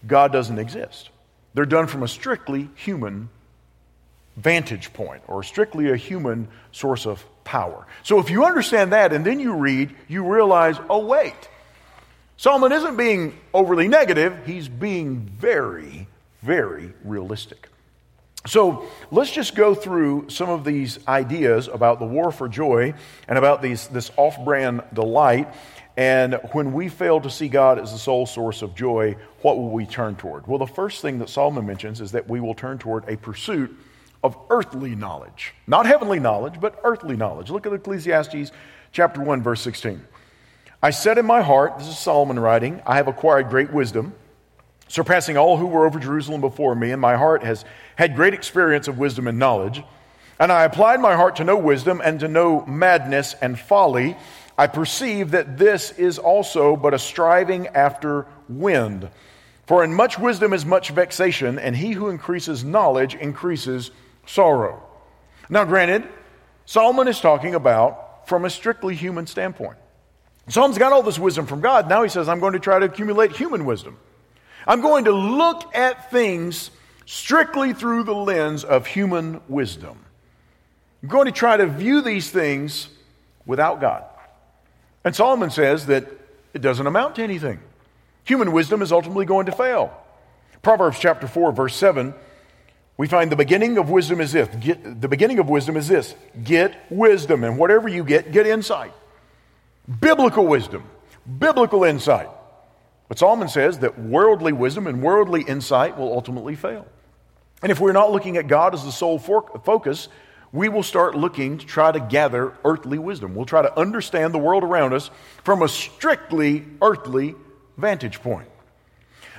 God 0.07 0.33
doesn't 0.33 0.59
exist. 0.59 1.11
They're 1.55 1.67
done 1.67 1.87
from 1.87 2.03
a 2.03 2.09
strictly 2.09 2.69
human 2.75 3.29
vantage 4.37 4.93
point 4.93 5.23
or 5.29 5.43
strictly 5.43 5.91
a 5.91 5.97
human 5.97 6.49
source 6.73 7.07
of 7.07 7.25
power. 7.45 7.87
So 8.03 8.19
if 8.19 8.31
you 8.31 8.45
understand 8.45 8.93
that 8.93 9.13
and 9.13 9.25
then 9.25 9.39
you 9.39 9.55
read, 9.55 9.95
you 10.09 10.25
realize, 10.25 10.77
oh, 10.91 11.07
wait. 11.07 11.35
Solomon 12.37 12.73
isn't 12.73 12.97
being 12.97 13.39
overly 13.53 13.87
negative, 13.87 14.45
he's 14.45 14.69
being 14.69 15.21
very, 15.21 16.09
very 16.43 16.93
realistic. 17.05 17.69
So 18.47 18.87
let's 19.11 19.31
just 19.31 19.55
go 19.55 19.75
through 19.75 20.29
some 20.29 20.51
of 20.51 20.65
these 20.65 20.99
ideas 21.09 21.69
about 21.69 21.99
the 21.99 22.05
war 22.05 22.31
for 22.31 22.49
joy 22.49 22.95
and 23.27 23.39
about 23.39 23.63
these, 23.63 23.87
this 23.89 24.11
off 24.17 24.45
brand 24.45 24.83
delight. 24.93 25.49
And 25.97 26.41
when 26.53 26.73
we 26.73 26.89
fail 26.89 27.21
to 27.21 27.31
see 27.31 27.49
God 27.49 27.79
as 27.79 27.93
the 27.93 27.99
sole 27.99 28.27
source 28.27 28.63
of 28.63 28.75
joy, 28.75 29.17
what 29.43 29.57
will 29.57 29.71
we 29.71 29.87
turn 29.87 30.17
toward? 30.17 30.47
Well, 30.47 30.59
the 30.59 30.67
first 30.67 31.03
thing 31.03 31.21
that 31.21 31.29
Solomon 31.29 31.67
mentions 31.67 32.01
is 32.01 32.13
that 32.13 32.29
we 32.29 32.41
will 32.41 32.55
turn 32.55 32.79
toward 32.79 33.09
a 33.09 33.17
pursuit 33.17 33.77
of 34.25 34.37
earthly 34.51 34.95
knowledge. 34.97 35.55
Not 35.67 35.87
heavenly 35.87 36.19
knowledge, 36.19 36.61
but 36.61 36.81
earthly 36.83 37.15
knowledge. 37.17 37.51
Look 37.51 37.67
at 37.67 37.73
Ecclesiastes 37.73 38.51
chapter 38.91 39.21
1, 39.21 39.43
verse 39.43 39.61
16. 39.61 40.03
I 40.83 40.91
said 40.91 41.17
in 41.17 41.27
my 41.27 41.43
heart, 41.43 41.79
this 41.79 41.89
is 41.89 41.99
Solomon 41.99 42.39
writing, 42.39 42.83
I 42.87 42.97
have 42.97 43.07
acquired 43.07 43.49
great 43.49 43.73
wisdom, 43.73 44.15
surpassing 44.89 45.37
all 45.37 45.57
who 45.57 45.67
were 45.67 45.87
over 45.87 45.99
Jerusalem 45.99 46.41
before 46.41 46.75
me, 46.75 46.91
and 46.91 47.01
my 47.01 47.17
heart 47.17 47.43
has 47.43 47.65
had 47.97 48.17
great 48.17 48.35
experience 48.35 48.89
of 48.89 48.99
wisdom 48.99 49.29
and 49.29 49.39
knowledge. 49.39 49.83
And 50.39 50.51
I 50.51 50.65
applied 50.65 51.01
my 51.01 51.15
heart 51.15 51.37
to 51.37 51.45
know 51.45 51.57
wisdom 51.57 52.03
and 52.05 52.19
to 52.21 52.29
know 52.29 52.67
madness 52.67 53.35
and 53.41 53.59
folly. 53.59 54.17
I 54.57 54.67
perceive 54.67 55.33
that 55.33 55.59
this 55.59 55.91
is 55.93 56.19
also 56.19 56.77
but 56.77 56.95
a 56.95 56.99
striving 56.99 57.69
after 57.69 58.27
wind. 58.49 59.09
For 59.67 59.83
in 59.83 59.95
much 59.95 60.19
wisdom 60.19 60.53
is 60.53 60.65
much 60.65 60.91
vexation, 60.91 61.59
and 61.59 61.75
he 61.75 61.93
who 61.93 62.09
increases 62.09 62.65
knowledge 62.65 63.15
increases 63.15 63.91
sorrow. 64.27 64.83
Now, 65.49 65.65
granted, 65.65 66.05
Solomon 66.67 67.09
is 67.09 67.21
talking 67.21 67.55
about 67.55 68.29
from 68.29 68.45
a 68.45 68.51
strictly 68.51 68.95
human 68.95 69.27
standpoint. 69.27 69.77
Solomon's 70.49 70.79
got 70.79 70.93
all 70.93 71.03
this 71.03 71.19
wisdom 71.19 71.47
from 71.47 71.61
God. 71.61 71.89
Now 71.89 72.03
he 72.03 72.09
says, 72.09 72.29
I'm 72.29 72.41
going 72.41 72.53
to 72.53 72.59
try 72.59 72.79
to 72.79 72.87
accumulate 72.87 73.33
human 73.33 73.65
wisdom. 73.65 73.97
I'm 74.67 74.81
going 74.81 75.05
to 75.07 75.13
look 75.13 75.75
at 75.75 76.11
things 76.11 76.71
strictly 77.07 77.73
through 77.73 78.05
the 78.05 78.15
lens 78.15 78.65
of 78.65 78.87
human 78.87 79.41
wisdom. 79.49 79.99
I'm 81.03 81.09
going 81.09 81.27
to 81.27 81.33
try 81.33 81.57
to 81.57 81.67
view 81.67 82.01
these 82.01 82.31
things 82.31 82.89
without 83.47 83.81
God. 83.81 84.05
And 85.05 85.15
Solomon 85.15 85.51
says 85.51 85.87
that 85.87 86.07
it 86.55 86.63
doesn't 86.63 86.87
amount 86.87 87.17
to 87.17 87.23
anything. 87.23 87.61
Human 88.25 88.53
wisdom 88.53 88.81
is 88.81 88.91
ultimately 88.91 89.27
going 89.27 89.47
to 89.47 89.53
fail. 89.53 89.93
Proverbs 90.63 90.99
chapter 90.99 91.27
4, 91.27 91.53
verse 91.53 91.77
7, 91.77 92.15
we 92.97 93.07
find 93.07 93.31
the 93.31 93.37
beginning 93.37 93.77
of 93.77 93.91
wisdom 93.91 94.21
is 94.21 94.33
this. 94.33 94.49
Get, 94.61 95.01
the 95.01 95.09
beginning 95.09 95.39
of 95.39 95.49
wisdom 95.49 95.77
is 95.77 95.89
this 95.89 96.15
get 96.43 96.75
wisdom, 96.91 97.45
and 97.45 97.59
whatever 97.59 97.89
you 97.89 98.05
get, 98.05 98.33
get 98.33 98.47
insight. 98.47 98.93
Biblical 100.01 100.47
wisdom, 100.47 100.85
biblical 101.39 101.85
insight. 101.85 102.29
But 103.09 103.19
Solomon 103.19 103.49
says 103.49 103.81
that 103.81 103.99
worldly 103.99 104.53
wisdom 104.53 104.87
and 104.87 105.03
worldly 105.03 105.43
insight 105.43 105.99
will 105.99 106.13
ultimately 106.13 106.55
fail. 106.55 106.87
And 107.63 107.71
if 107.71 107.81
we're 107.81 107.93
not 107.93 108.13
looking 108.13 108.37
at 108.37 108.47
God 108.47 108.75
as 108.75 108.85
the 108.85 108.93
sole 108.93 109.19
focus, 109.19 110.09
we 110.55 110.69
will 110.69 110.85
start 110.85 111.17
looking 111.17 111.59
to 111.59 111.67
try 111.67 111.91
to 111.91 111.99
gather 111.99 112.55
earthly 112.65 112.97
wisdom. 112.97 113.35
We'll 113.35 113.45
try 113.45 113.63
to 113.63 113.77
understand 113.77 114.33
the 114.33 114.39
world 114.39 114.63
around 114.63 114.95
us 114.95 115.11
from 115.43 115.63
a 115.63 115.69
strictly 115.69 116.65
earthly 116.81 117.35
vantage 117.77 118.23
point. 118.23 118.49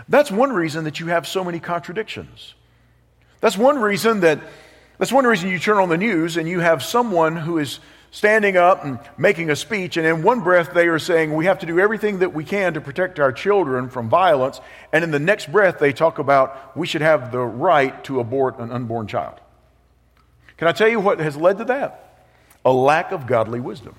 That's 0.10 0.30
one 0.30 0.52
reason 0.52 0.84
that 0.84 1.00
you 1.00 1.08
have 1.08 1.26
so 1.26 1.46
many 1.46 1.62
contradictions. 1.62 2.54
That's 3.40 3.58
one 3.58 3.80
reason 3.80 4.20
that 4.20 4.42
that's 4.98 5.12
one 5.12 5.26
reason 5.26 5.50
you 5.50 5.58
turn 5.58 5.78
on 5.78 5.88
the 5.88 5.98
news 5.98 6.36
and 6.36 6.50
you 6.50 6.60
have 6.60 6.84
someone 6.84 7.38
who 7.38 7.60
is 7.60 7.80
standing 8.12 8.58
up 8.58 8.84
and 8.84 9.00
making 9.18 9.50
a 9.50 9.56
speech, 9.56 9.96
and 9.96 10.06
in 10.06 10.22
one 10.22 10.42
breath 10.42 10.74
they 10.74 10.88
are 10.88 11.00
saying 11.00 11.34
we 11.34 11.46
have 11.46 11.60
to 11.60 11.66
do 11.66 11.80
everything 11.80 12.20
that 12.20 12.34
we 12.34 12.44
can 12.44 12.74
to 12.74 12.82
protect 12.82 13.22
our 13.22 13.32
children 13.32 13.90
from 13.90 14.10
violence, 14.10 14.60
and 14.92 15.04
in 15.04 15.12
the 15.12 15.20
next 15.20 15.50
breath 15.50 15.80
they 15.80 15.94
talk 15.94 16.20
about 16.20 16.76
we 16.76 16.86
should 16.86 17.02
have 17.02 17.32
the 17.32 17.40
right 17.40 18.04
to 18.04 18.20
abort 18.20 18.60
an 18.60 18.70
unborn 18.72 19.08
child. 19.08 19.40
Can 20.58 20.68
I 20.68 20.72
tell 20.72 20.88
you 20.88 21.00
what 21.00 21.20
has 21.20 21.36
led 21.36 21.58
to 21.60 21.66
that? 21.66 22.28
A 22.64 22.72
lack 22.72 23.12
of 23.12 23.28
godly 23.28 23.60
wisdom. 23.60 23.96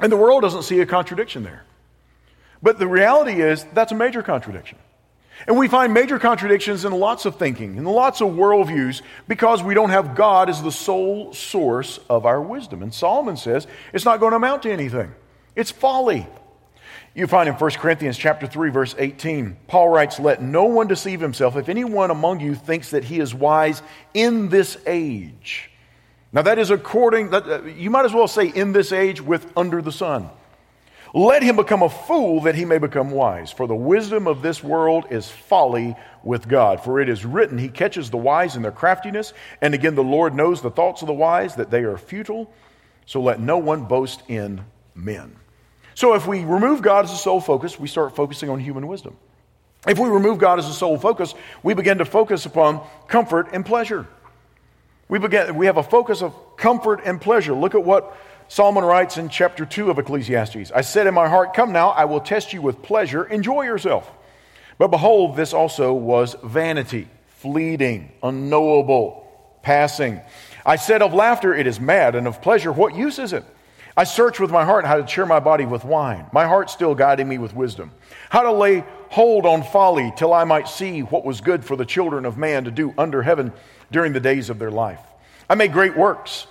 And 0.00 0.12
the 0.12 0.16
world 0.16 0.42
doesn't 0.42 0.62
see 0.62 0.80
a 0.80 0.86
contradiction 0.86 1.42
there. 1.42 1.64
But 2.62 2.78
the 2.78 2.86
reality 2.86 3.40
is 3.40 3.64
that's 3.72 3.92
a 3.92 3.94
major 3.94 4.22
contradiction. 4.22 4.78
And 5.46 5.56
we 5.56 5.68
find 5.68 5.94
major 5.94 6.18
contradictions 6.18 6.84
in 6.84 6.92
lots 6.92 7.24
of 7.24 7.36
thinking, 7.36 7.76
in 7.76 7.84
lots 7.84 8.20
of 8.20 8.30
worldviews, 8.30 9.02
because 9.28 9.62
we 9.62 9.74
don't 9.74 9.90
have 9.90 10.16
God 10.16 10.50
as 10.50 10.62
the 10.62 10.72
sole 10.72 11.32
source 11.32 12.00
of 12.10 12.26
our 12.26 12.40
wisdom. 12.42 12.82
And 12.82 12.92
Solomon 12.92 13.36
says 13.36 13.68
it's 13.92 14.04
not 14.04 14.18
going 14.18 14.32
to 14.32 14.36
amount 14.36 14.64
to 14.64 14.72
anything. 14.72 15.14
It's 15.54 15.70
folly. 15.70 16.26
You 17.18 17.26
find 17.26 17.48
in 17.48 17.56
1 17.56 17.70
Corinthians 17.72 18.16
chapter 18.16 18.46
3 18.46 18.70
verse 18.70 18.94
18, 18.96 19.56
Paul 19.66 19.88
writes, 19.88 20.20
"Let 20.20 20.40
no 20.40 20.66
one 20.66 20.86
deceive 20.86 21.20
himself. 21.20 21.56
If 21.56 21.68
anyone 21.68 22.12
among 22.12 22.38
you 22.38 22.54
thinks 22.54 22.92
that 22.92 23.02
he 23.02 23.18
is 23.18 23.34
wise 23.34 23.82
in 24.14 24.50
this 24.50 24.76
age." 24.86 25.68
Now 26.32 26.42
that 26.42 26.60
is 26.60 26.70
according 26.70 27.30
that 27.30 27.44
uh, 27.44 27.62
you 27.64 27.90
might 27.90 28.04
as 28.04 28.14
well 28.14 28.28
say 28.28 28.46
in 28.46 28.70
this 28.70 28.92
age 28.92 29.20
with 29.20 29.50
under 29.56 29.82
the 29.82 29.90
sun. 29.90 30.30
Let 31.12 31.42
him 31.42 31.56
become 31.56 31.82
a 31.82 31.88
fool 31.88 32.42
that 32.42 32.54
he 32.54 32.64
may 32.64 32.78
become 32.78 33.10
wise. 33.10 33.50
For 33.50 33.66
the 33.66 33.74
wisdom 33.74 34.28
of 34.28 34.40
this 34.40 34.62
world 34.62 35.06
is 35.10 35.28
folly 35.28 35.96
with 36.22 36.46
God. 36.46 36.84
For 36.84 37.00
it 37.00 37.08
is 37.08 37.24
written, 37.24 37.58
He 37.58 37.68
catches 37.68 38.10
the 38.10 38.16
wise 38.16 38.54
in 38.54 38.62
their 38.62 38.70
craftiness. 38.70 39.32
And 39.60 39.74
again, 39.74 39.96
the 39.96 40.04
Lord 40.04 40.36
knows 40.36 40.62
the 40.62 40.70
thoughts 40.70 41.02
of 41.02 41.08
the 41.08 41.14
wise, 41.14 41.56
that 41.56 41.72
they 41.72 41.82
are 41.82 41.98
futile. 41.98 42.48
So 43.06 43.20
let 43.20 43.40
no 43.40 43.58
one 43.58 43.86
boast 43.86 44.22
in 44.28 44.64
men. 44.94 45.34
So 45.98 46.14
if 46.14 46.28
we 46.28 46.44
remove 46.44 46.80
God 46.80 47.06
as 47.06 47.10
a 47.10 47.16
sole 47.16 47.40
focus, 47.40 47.76
we 47.76 47.88
start 47.88 48.14
focusing 48.14 48.50
on 48.50 48.60
human 48.60 48.86
wisdom. 48.86 49.16
If 49.84 49.98
we 49.98 50.08
remove 50.08 50.38
God 50.38 50.60
as 50.60 50.68
a 50.68 50.72
sole 50.72 50.96
focus, 50.96 51.34
we 51.64 51.74
begin 51.74 51.98
to 51.98 52.04
focus 52.04 52.46
upon 52.46 52.86
comfort 53.08 53.48
and 53.52 53.66
pleasure. 53.66 54.06
We, 55.08 55.18
begin, 55.18 55.56
we 55.56 55.66
have 55.66 55.76
a 55.76 55.82
focus 55.82 56.22
of 56.22 56.36
comfort 56.56 57.00
and 57.04 57.20
pleasure. 57.20 57.52
Look 57.52 57.74
at 57.74 57.82
what 57.82 58.16
Solomon 58.46 58.84
writes 58.84 59.16
in 59.16 59.28
chapter 59.28 59.66
2 59.66 59.90
of 59.90 59.98
Ecclesiastes 59.98 60.70
I 60.70 60.82
said 60.82 61.08
in 61.08 61.14
my 61.14 61.28
heart, 61.28 61.52
Come 61.52 61.72
now, 61.72 61.88
I 61.88 62.04
will 62.04 62.20
test 62.20 62.52
you 62.52 62.62
with 62.62 62.80
pleasure, 62.80 63.24
enjoy 63.24 63.62
yourself. 63.62 64.08
But 64.78 64.92
behold, 64.92 65.34
this 65.34 65.52
also 65.52 65.92
was 65.94 66.36
vanity, 66.44 67.08
fleeting, 67.38 68.12
unknowable, 68.22 69.26
passing. 69.62 70.20
I 70.64 70.76
said 70.76 71.02
of 71.02 71.12
laughter, 71.12 71.52
It 71.52 71.66
is 71.66 71.80
mad, 71.80 72.14
and 72.14 72.28
of 72.28 72.40
pleasure, 72.40 72.70
what 72.70 72.94
use 72.94 73.18
is 73.18 73.32
it? 73.32 73.44
I 73.98 74.04
searched 74.04 74.38
with 74.38 74.52
my 74.52 74.64
heart 74.64 74.84
how 74.84 74.98
to 74.98 75.02
cheer 75.02 75.26
my 75.26 75.40
body 75.40 75.66
with 75.66 75.84
wine, 75.84 76.26
my 76.32 76.46
heart 76.46 76.70
still 76.70 76.94
guiding 76.94 77.28
me 77.28 77.38
with 77.38 77.52
wisdom, 77.52 77.90
how 78.30 78.42
to 78.42 78.52
lay 78.52 78.84
hold 79.08 79.44
on 79.44 79.64
folly 79.64 80.12
till 80.14 80.32
I 80.32 80.44
might 80.44 80.68
see 80.68 81.00
what 81.00 81.24
was 81.24 81.40
good 81.40 81.64
for 81.64 81.74
the 81.74 81.84
children 81.84 82.24
of 82.24 82.38
man 82.38 82.62
to 82.66 82.70
do 82.70 82.94
under 82.96 83.22
heaven 83.22 83.52
during 83.90 84.12
the 84.12 84.20
days 84.20 84.50
of 84.50 84.60
their 84.60 84.70
life. 84.70 85.00
I 85.50 85.56
made 85.56 85.72
great 85.72 85.96
works. 85.96 86.46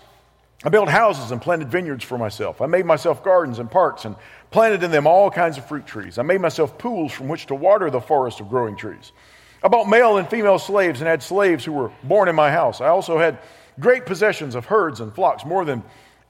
I 0.66 0.68
built 0.68 0.90
houses 0.90 1.32
and 1.32 1.42
planted 1.42 1.70
vineyards 1.70 2.04
for 2.04 2.18
myself. 2.18 2.62
I 2.62 2.66
made 2.66 2.86
myself 2.86 3.24
gardens 3.24 3.60
and 3.60 3.72
parks 3.72 4.04
and 4.04 4.18
planted 4.52 4.84
in 4.84 4.92
them 4.92 5.08
all 5.08 5.32
kinds 5.32 5.58
of 5.58 5.66
fruit 5.70 5.88
trees. 5.88 6.18
I 6.18 6.24
made 6.24 6.42
myself 6.42 6.78
pools 6.78 7.14
from 7.14 7.30
which 7.30 7.46
to 7.46 7.56
water 7.56 7.90
the 7.90 8.02
forest 8.02 8.42
of 8.42 8.50
growing 8.50 8.76
trees. 8.76 9.14
I 9.64 9.70
bought 9.70 9.88
male 9.88 10.18
and 10.18 10.30
female 10.30 10.60
slaves 10.60 11.00
and 11.00 11.08
had 11.08 11.24
slaves 11.24 11.64
who 11.64 11.72
were 11.72 11.94
born 12.04 12.28
in 12.28 12.36
my 12.36 12.52
house. 12.52 12.82
I 12.82 12.90
also 12.90 13.18
had 13.18 13.40
great 13.80 14.06
possessions 14.06 14.54
of 14.54 14.66
herds 14.66 15.00
and 15.00 15.16
flocks, 15.16 15.46
more 15.46 15.64
than 15.64 15.82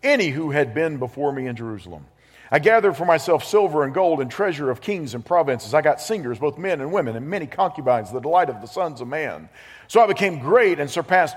any 0.07 0.29
who 0.29 0.51
had 0.51 0.73
been 0.73 0.97
before 0.97 1.31
me 1.31 1.47
in 1.47 1.55
Jerusalem. 1.55 2.05
I 2.49 2.59
gathered 2.59 2.95
for 2.95 3.05
myself 3.05 3.43
silver 3.43 3.83
and 3.83 3.93
gold 3.93 4.21
and 4.21 4.31
treasure 4.31 4.71
of 4.71 4.79
kings 4.79 5.13
and 5.13 5.25
provinces. 5.25 5.73
I 5.73 5.81
got 5.81 5.99
singers, 5.99 6.39
both 6.39 6.57
men 6.57 6.79
and 6.79 6.93
women, 6.93 7.15
and 7.17 7.27
many 7.27 7.45
concubines, 7.45 8.11
the 8.11 8.21
delight 8.21 8.49
of 8.49 8.61
the 8.61 8.67
sons 8.67 9.01
of 9.01 9.07
man. 9.07 9.49
So 9.87 10.01
I 10.01 10.07
became 10.07 10.39
great 10.39 10.79
and 10.79 10.89
surpassed 10.89 11.35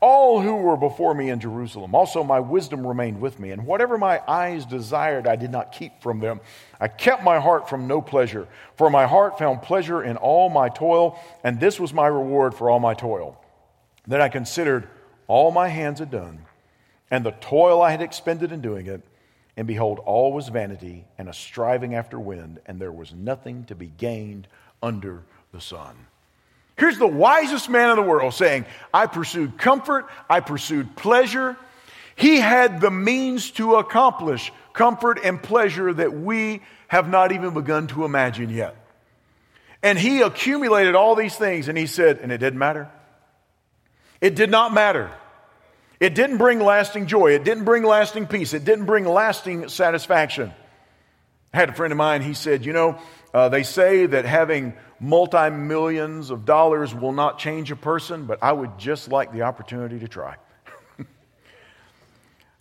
all 0.00 0.40
who 0.40 0.56
were 0.56 0.76
before 0.76 1.14
me 1.14 1.30
in 1.30 1.40
Jerusalem. 1.40 1.94
Also, 1.94 2.22
my 2.22 2.40
wisdom 2.40 2.86
remained 2.86 3.20
with 3.20 3.38
me, 3.40 3.50
and 3.50 3.66
whatever 3.66 3.98
my 3.98 4.20
eyes 4.28 4.64
desired, 4.64 5.26
I 5.26 5.36
did 5.36 5.50
not 5.50 5.72
keep 5.72 6.02
from 6.02 6.20
them. 6.20 6.40
I 6.80 6.88
kept 6.88 7.24
my 7.24 7.40
heart 7.40 7.68
from 7.68 7.88
no 7.88 8.00
pleasure, 8.00 8.46
for 8.76 8.90
my 8.90 9.06
heart 9.06 9.38
found 9.38 9.62
pleasure 9.62 10.02
in 10.02 10.16
all 10.16 10.50
my 10.50 10.68
toil, 10.68 11.18
and 11.42 11.58
this 11.58 11.80
was 11.80 11.92
my 11.92 12.06
reward 12.06 12.54
for 12.54 12.70
all 12.70 12.78
my 12.78 12.94
toil. 12.94 13.40
Then 14.06 14.20
I 14.20 14.28
considered 14.28 14.88
all 15.26 15.50
my 15.50 15.68
hands 15.68 15.98
had 15.98 16.10
done, 16.10 16.44
and 17.10 17.24
the 17.24 17.30
toil 17.32 17.82
I 17.82 17.90
had 17.90 18.02
expended 18.02 18.52
in 18.52 18.60
doing 18.60 18.86
it, 18.86 19.02
and 19.56 19.66
behold, 19.66 19.98
all 19.98 20.32
was 20.32 20.48
vanity 20.48 21.04
and 21.16 21.28
a 21.28 21.32
striving 21.32 21.94
after 21.94 22.18
wind, 22.18 22.60
and 22.66 22.80
there 22.80 22.92
was 22.92 23.12
nothing 23.12 23.64
to 23.64 23.74
be 23.74 23.86
gained 23.86 24.46
under 24.82 25.24
the 25.52 25.60
sun. 25.60 25.96
Here's 26.76 26.98
the 26.98 27.08
wisest 27.08 27.68
man 27.68 27.90
in 27.90 27.96
the 27.96 28.02
world 28.02 28.34
saying, 28.34 28.64
I 28.94 29.06
pursued 29.06 29.58
comfort, 29.58 30.06
I 30.30 30.40
pursued 30.40 30.94
pleasure. 30.94 31.56
He 32.14 32.38
had 32.38 32.80
the 32.80 32.90
means 32.90 33.50
to 33.52 33.76
accomplish 33.76 34.52
comfort 34.72 35.18
and 35.24 35.42
pleasure 35.42 35.92
that 35.92 36.12
we 36.12 36.62
have 36.86 37.08
not 37.08 37.32
even 37.32 37.52
begun 37.52 37.88
to 37.88 38.04
imagine 38.04 38.50
yet. 38.50 38.76
And 39.82 39.98
he 39.98 40.22
accumulated 40.22 40.94
all 40.94 41.16
these 41.16 41.36
things, 41.36 41.68
and 41.68 41.76
he 41.76 41.86
said, 41.86 42.18
and 42.18 42.30
it 42.30 42.38
didn't 42.38 42.58
matter. 42.58 42.88
It 44.20 44.36
did 44.36 44.50
not 44.50 44.72
matter. 44.72 45.10
It 46.00 46.14
didn't 46.14 46.38
bring 46.38 46.60
lasting 46.60 47.06
joy. 47.06 47.32
It 47.32 47.44
didn't 47.44 47.64
bring 47.64 47.82
lasting 47.82 48.26
peace. 48.26 48.54
It 48.54 48.64
didn't 48.64 48.86
bring 48.86 49.04
lasting 49.04 49.68
satisfaction. 49.68 50.52
I 51.52 51.56
had 51.56 51.70
a 51.70 51.72
friend 51.72 51.92
of 51.92 51.96
mine, 51.96 52.22
he 52.22 52.34
said, 52.34 52.64
You 52.64 52.72
know, 52.72 52.98
uh, 53.34 53.48
they 53.48 53.62
say 53.62 54.06
that 54.06 54.24
having 54.24 54.74
multi 55.00 55.50
millions 55.50 56.30
of 56.30 56.44
dollars 56.44 56.94
will 56.94 57.12
not 57.12 57.38
change 57.38 57.70
a 57.70 57.76
person, 57.76 58.26
but 58.26 58.38
I 58.42 58.52
would 58.52 58.78
just 58.78 59.08
like 59.08 59.32
the 59.32 59.42
opportunity 59.42 59.98
to 60.00 60.08
try. 60.08 60.36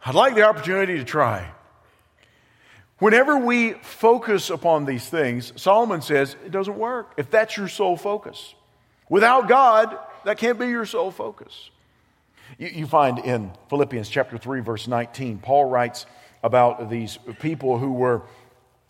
I'd 0.06 0.16
like 0.16 0.36
the 0.36 0.44
opportunity 0.44 0.98
to 0.98 1.04
try. 1.04 1.52
Whenever 3.00 3.38
we 3.38 3.74
focus 3.74 4.50
upon 4.50 4.86
these 4.86 5.08
things, 5.08 5.54
Solomon 5.56 6.02
says 6.02 6.36
it 6.44 6.52
doesn't 6.52 6.78
work 6.78 7.14
if 7.18 7.30
that's 7.30 7.56
your 7.56 7.68
sole 7.68 7.98
focus. 7.98 8.56
Without 9.10 9.48
God, 9.48 9.96
that 10.26 10.40
can't 10.40 10.58
be 10.58 10.68
your 10.68 10.86
sole 10.86 11.12
focus. 11.12 11.70
You, 12.58 12.68
you, 12.68 12.88
find 12.88 13.20
in 13.20 13.52
Philippians 13.70 14.10
chapter 14.10 14.38
3, 14.38 14.62
verse 14.62 14.88
19, 14.88 15.40
Paul 15.40 15.66
writes 15.66 16.06
about 16.44 16.90
these 16.90 17.20
people 17.40 17.78
who 17.78 17.94
were 17.94 18.24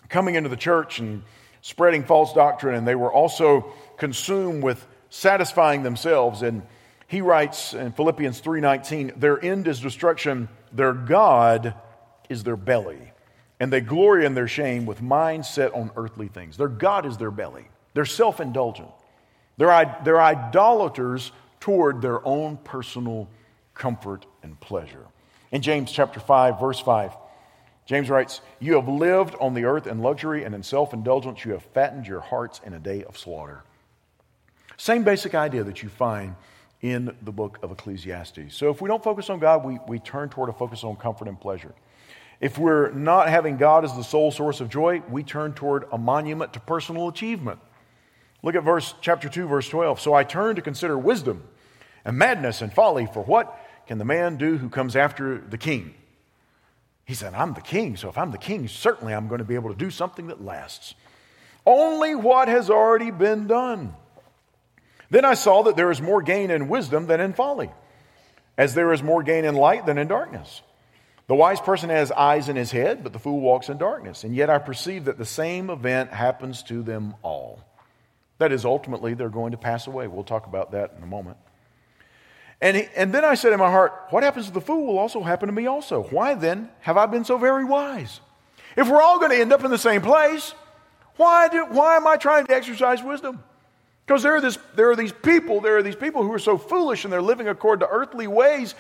coming 0.10 0.36
into 0.36 0.50
the 0.50 0.58
church 0.58 1.00
and 1.00 1.24
spreading 1.62 2.04
false 2.04 2.34
doctrine, 2.34 2.76
and 2.76 2.88
they 2.88 2.96
were 2.96 3.12
also 3.12 3.74
consumed 3.98 4.64
with 4.64 4.86
satisfying 5.10 5.84
themselves. 5.84 6.42
And 6.42 6.64
he 7.08 7.22
writes 7.22 7.74
in 7.74 7.92
Philippians 7.92 8.40
3:19, 8.40 9.14
"Their 9.18 9.44
end 9.44 9.68
is 9.68 9.80
destruction; 9.80 10.50
their 10.72 10.94
god 10.94 11.74
is 12.30 12.44
their 12.44 12.58
belly, 12.58 13.12
and 13.60 13.72
they 13.72 13.82
glory 13.82 14.26
in 14.26 14.34
their 14.34 14.48
shame 14.48 14.86
with 14.86 15.02
minds 15.02 15.50
set 15.50 15.74
on 15.74 15.92
earthly 15.96 16.28
things." 16.28 16.58
Their 16.58 16.68
god 16.68 17.06
is 17.06 17.18
their 17.18 17.32
belly. 17.32 17.68
They're 17.94 18.06
self-indulgent. 18.06 18.90
They're, 19.58 19.98
they're 20.04 20.22
idolaters 20.22 21.32
toward 21.60 22.02
their 22.02 22.26
own 22.26 22.58
personal 22.58 23.28
comfort 23.78 24.26
and 24.44 24.60
pleasure. 24.60 25.06
In 25.52 25.62
James 25.62 25.92
chapter 25.92 26.20
5, 26.20 26.60
verse 26.60 26.80
5, 26.80 27.12
James 27.86 28.10
writes, 28.10 28.42
You 28.60 28.76
have 28.76 28.88
lived 28.88 29.36
on 29.40 29.54
the 29.54 29.64
earth 29.64 29.88
in 29.88 30.00
luxury 30.00 30.44
and 30.44 30.54
in 30.54 30.62
self 30.62 30.94
indulgence. 30.94 31.46
You 31.46 31.54
have 31.54 31.64
fattened 31.64 32.06
your 32.06 32.20
hearts 32.20 32.60
in 32.66 32.74
a 32.74 32.80
day 32.80 33.04
of 33.04 33.18
slaughter. 33.18 33.64
Same 34.76 35.04
basic 35.04 35.34
idea 35.34 35.64
that 35.64 35.82
you 35.82 35.90
find 35.90 36.36
in 36.82 37.16
the 37.22 37.32
book 37.32 37.58
of 37.64 37.72
Ecclesiastes. 37.72 38.54
So 38.56 38.70
if 38.70 38.82
we 38.82 38.88
don't 38.88 39.04
focus 39.04 39.30
on 39.30 39.40
God, 39.40 39.66
we, 39.66 39.80
we 39.88 40.00
turn 40.00 40.30
toward 40.30 40.50
a 40.50 40.54
focus 40.54 40.84
on 40.84 40.96
comfort 40.98 41.28
and 41.28 41.40
pleasure. 41.40 41.74
If 42.40 42.60
we're 42.60 42.92
not 42.92 43.30
having 43.30 43.58
God 43.58 43.84
as 43.84 43.96
the 43.96 44.04
sole 44.04 44.32
source 44.32 44.62
of 44.62 44.70
joy, 44.70 45.02
we 45.10 45.24
turn 45.24 45.54
toward 45.54 45.86
a 45.92 45.98
monument 45.98 46.54
to 46.54 46.60
personal 46.60 47.08
achievement. 47.08 47.60
Look 48.44 48.54
at 48.54 48.64
verse 48.64 48.94
chapter 49.02 49.28
2 49.28 49.48
verse 49.48 49.68
12. 49.68 50.00
So 50.00 50.14
I 50.14 50.24
turn 50.24 50.56
to 50.56 50.62
consider 50.62 50.98
wisdom 50.98 51.44
and 52.06 52.18
madness 52.18 52.62
and 52.62 52.72
folly 52.72 53.08
for 53.12 53.24
what 53.24 53.60
can 53.88 53.98
the 53.98 54.06
man 54.06 54.38
do 54.38 54.58
who 54.58 54.70
comes 54.70 54.96
after 54.96 55.38
the 55.38 55.58
king? 55.58 55.94
He 57.06 57.14
said, 57.14 57.34
I'm 57.34 57.54
the 57.54 57.62
king, 57.62 57.96
so 57.96 58.10
if 58.10 58.18
I'm 58.18 58.32
the 58.32 58.38
king, 58.38 58.68
certainly 58.68 59.14
I'm 59.14 59.30
going 59.30 59.40
to 59.40 59.46
be 59.46 59.56
able 59.56 59.70
to 59.70 59.78
do 59.78 59.90
something 59.90 60.28
that 60.28 60.44
lasts. 60.44 60.94
Only 61.66 62.16
what 62.16 62.50
has 62.50 62.70
already 62.70 63.12
been 63.12 63.48
done. 63.48 63.94
Then 65.10 65.24
I 65.24 65.36
saw 65.36 65.64
that 65.64 65.78
there 65.78 65.90
is 65.90 66.02
more 66.02 66.22
gain 66.22 66.52
in 66.52 66.68
wisdom 66.68 67.08
than 67.08 67.22
in 67.22 67.34
folly, 67.34 67.72
as 68.58 68.74
there 68.74 68.92
is 68.92 69.02
more 69.02 69.24
gain 69.24 69.46
in 69.46 69.56
light 69.56 69.86
than 69.86 69.98
in 69.98 70.08
darkness. 70.08 70.62
The 71.28 71.36
wise 71.36 71.60
person 71.60 71.90
has 71.90 72.12
eyes 72.12 72.50
in 72.50 72.56
his 72.56 72.72
head, 72.72 73.04
but 73.04 73.14
the 73.14 73.20
fool 73.20 73.40
walks 73.40 73.70
in 73.70 73.78
darkness. 73.78 74.24
And 74.24 74.36
yet 74.36 74.50
I 74.50 74.60
perceive 74.60 75.06
that 75.06 75.18
the 75.18 75.26
same 75.26 75.70
event 75.70 76.12
happens 76.12 76.64
to 76.64 76.82
them 76.84 77.16
all. 77.22 77.62
That 78.38 78.52
is, 78.52 78.66
ultimately, 78.66 79.14
they're 79.14 79.30
going 79.30 79.52
to 79.52 79.58
pass 79.58 79.88
away. 79.88 80.08
We'll 80.08 80.24
talk 80.24 80.46
about 80.46 80.72
that 80.72 80.94
in 80.98 81.04
a 81.04 81.08
moment. 81.08 81.38
And, 82.62 82.78
he, 82.78 82.88
and 82.96 83.14
then 83.14 83.24
I 83.24 83.36
said 83.36 83.54
in 83.54 83.60
my 83.60 83.70
heart, 83.70 83.94
What 84.10 84.24
happens 84.24 84.48
to 84.48 84.52
the 84.52 84.62
fool 84.62 84.88
will 84.88 84.98
also 84.98 85.22
happen 85.22 85.48
to 85.48 85.54
me 85.54 85.68
also. 85.68 86.04
Why 86.04 86.34
then 86.34 86.70
have 86.80 86.98
I 86.98 87.06
been 87.06 87.24
so 87.24 87.38
very 87.38 87.64
wise? 87.64 88.20
If 88.76 88.90
we're 88.90 89.02
all 89.02 89.20
going 89.20 89.32
to 89.32 89.38
end 89.38 89.54
up 89.54 89.64
in 89.64 89.72
the 89.72 89.78
same 89.78 90.02
place, 90.02 90.54
why, 91.18 91.48
do, 91.50 91.66
why 91.66 91.98
am 91.98 92.08
I 92.08 92.16
trying 92.18 92.46
to 92.48 92.54
exercise 92.54 93.04
wisdom? 93.04 93.44
Because 94.06 94.24
there, 94.24 94.36
are 94.36 94.42
this, 94.42 94.58
there 94.76 94.90
are 94.92 94.96
these 94.96 95.12
people, 95.12 95.62
there 95.62 95.78
are 95.78 95.84
these 95.84 95.96
people 95.96 96.24
who 96.24 96.32
are 96.32 96.40
so 96.40 96.58
foolish 96.58 97.04
and 97.04 97.12
they're 97.12 97.22
living 97.22 97.48
according 97.48 97.86
to 97.86 97.92
earthly 97.92 98.28
ways, 98.28 98.76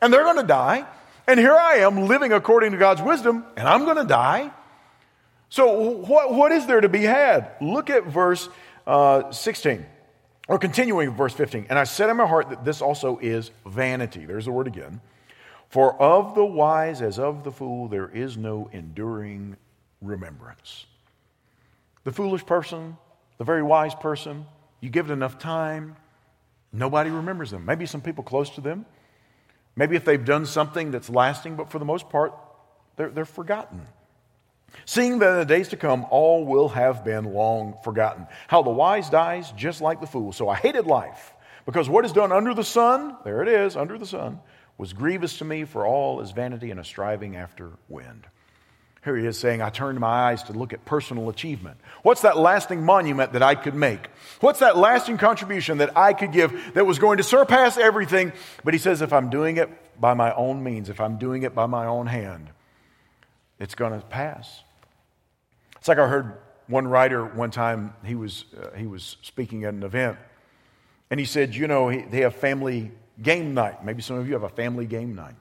and 0.00 0.12
they're 0.12 0.24
going 0.24 0.38
to 0.38 0.42
die. 0.42 0.86
And 1.26 1.38
here 1.38 1.54
I 1.54 1.76
am 1.76 2.08
living 2.08 2.32
according 2.32 2.72
to 2.72 2.78
God's 2.78 3.00
wisdom, 3.00 3.44
and 3.56 3.68
I'm 3.68 3.84
going 3.84 3.98
to 3.98 4.04
die. 4.04 4.50
So, 5.50 5.90
what, 5.90 6.34
what 6.34 6.50
is 6.50 6.66
there 6.66 6.80
to 6.80 6.88
be 6.88 7.02
had? 7.02 7.52
Look 7.60 7.90
at 7.90 8.06
verse 8.06 8.48
uh, 8.86 9.30
16. 9.30 9.86
Or 10.52 10.58
continuing 10.58 11.08
verse 11.12 11.32
15, 11.32 11.68
and 11.70 11.78
I 11.78 11.84
said 11.84 12.10
in 12.10 12.18
my 12.18 12.26
heart 12.26 12.50
that 12.50 12.62
this 12.62 12.82
also 12.82 13.18
is 13.22 13.50
vanity. 13.64 14.26
There's 14.26 14.44
the 14.44 14.52
word 14.52 14.66
again. 14.66 15.00
For 15.70 15.98
of 15.98 16.34
the 16.34 16.44
wise 16.44 17.00
as 17.00 17.18
of 17.18 17.42
the 17.42 17.50
fool, 17.50 17.88
there 17.88 18.10
is 18.10 18.36
no 18.36 18.68
enduring 18.70 19.56
remembrance. 20.02 20.84
The 22.04 22.12
foolish 22.12 22.44
person, 22.44 22.98
the 23.38 23.44
very 23.44 23.62
wise 23.62 23.94
person, 23.94 24.44
you 24.82 24.90
give 24.90 25.08
it 25.08 25.14
enough 25.14 25.38
time, 25.38 25.96
nobody 26.70 27.08
remembers 27.08 27.50
them. 27.50 27.64
Maybe 27.64 27.86
some 27.86 28.02
people 28.02 28.22
close 28.22 28.50
to 28.50 28.60
them. 28.60 28.84
Maybe 29.74 29.96
if 29.96 30.04
they've 30.04 30.22
done 30.22 30.44
something 30.44 30.90
that's 30.90 31.08
lasting, 31.08 31.56
but 31.56 31.70
for 31.70 31.78
the 31.78 31.86
most 31.86 32.10
part, 32.10 32.34
they're, 32.96 33.08
they're 33.08 33.24
forgotten. 33.24 33.86
Seeing 34.84 35.18
that 35.18 35.32
in 35.32 35.38
the 35.38 35.44
days 35.44 35.68
to 35.68 35.76
come 35.76 36.06
all 36.10 36.44
will 36.44 36.68
have 36.68 37.04
been 37.04 37.32
long 37.32 37.76
forgotten. 37.84 38.26
How 38.48 38.62
the 38.62 38.70
wise 38.70 39.10
dies 39.10 39.52
just 39.52 39.80
like 39.80 40.00
the 40.00 40.06
fool. 40.06 40.32
So 40.32 40.48
I 40.48 40.56
hated 40.56 40.86
life, 40.86 41.32
because 41.66 41.88
what 41.88 42.04
is 42.04 42.12
done 42.12 42.32
under 42.32 42.54
the 42.54 42.64
sun, 42.64 43.16
there 43.24 43.42
it 43.42 43.48
is, 43.48 43.76
under 43.76 43.98
the 43.98 44.06
sun, 44.06 44.40
was 44.78 44.92
grievous 44.92 45.38
to 45.38 45.44
me, 45.44 45.64
for 45.64 45.86
all 45.86 46.20
is 46.20 46.32
vanity 46.32 46.70
and 46.70 46.80
a 46.80 46.84
striving 46.84 47.36
after 47.36 47.70
wind. 47.88 48.26
Here 49.04 49.16
he 49.16 49.26
is 49.26 49.36
saying, 49.36 49.60
I 49.60 49.70
turned 49.70 49.98
my 49.98 50.30
eyes 50.30 50.44
to 50.44 50.52
look 50.52 50.72
at 50.72 50.84
personal 50.84 51.28
achievement. 51.28 51.76
What's 52.02 52.22
that 52.22 52.36
lasting 52.36 52.84
monument 52.84 53.32
that 53.32 53.42
I 53.42 53.56
could 53.56 53.74
make? 53.74 54.06
What's 54.40 54.60
that 54.60 54.76
lasting 54.76 55.18
contribution 55.18 55.78
that 55.78 55.96
I 55.96 56.12
could 56.12 56.30
give 56.30 56.74
that 56.74 56.86
was 56.86 57.00
going 57.00 57.16
to 57.16 57.24
surpass 57.24 57.76
everything? 57.76 58.32
But 58.62 58.74
he 58.74 58.78
says, 58.78 59.02
if 59.02 59.12
I'm 59.12 59.28
doing 59.28 59.56
it 59.56 59.68
by 60.00 60.14
my 60.14 60.32
own 60.34 60.62
means, 60.62 60.88
if 60.88 61.00
I'm 61.00 61.18
doing 61.18 61.42
it 61.42 61.52
by 61.52 61.66
my 61.66 61.86
own 61.86 62.06
hand, 62.06 62.50
it's 63.62 63.76
going 63.76 63.92
to 63.92 64.04
pass. 64.06 64.62
It's 65.76 65.86
like 65.86 65.98
I 65.98 66.08
heard 66.08 66.36
one 66.66 66.88
writer 66.88 67.24
one 67.24 67.52
time, 67.52 67.94
he 68.04 68.16
was, 68.16 68.44
uh, 68.60 68.76
he 68.76 68.86
was 68.86 69.16
speaking 69.22 69.64
at 69.64 69.72
an 69.72 69.84
event, 69.84 70.18
and 71.10 71.20
he 71.20 71.26
said, 71.26 71.54
You 71.54 71.68
know, 71.68 71.88
he, 71.88 72.02
they 72.02 72.22
have 72.22 72.34
family 72.34 72.90
game 73.22 73.54
night. 73.54 73.84
Maybe 73.84 74.02
some 74.02 74.16
of 74.16 74.26
you 74.26 74.32
have 74.32 74.42
a 74.42 74.48
family 74.48 74.84
game 74.84 75.14
night. 75.14 75.36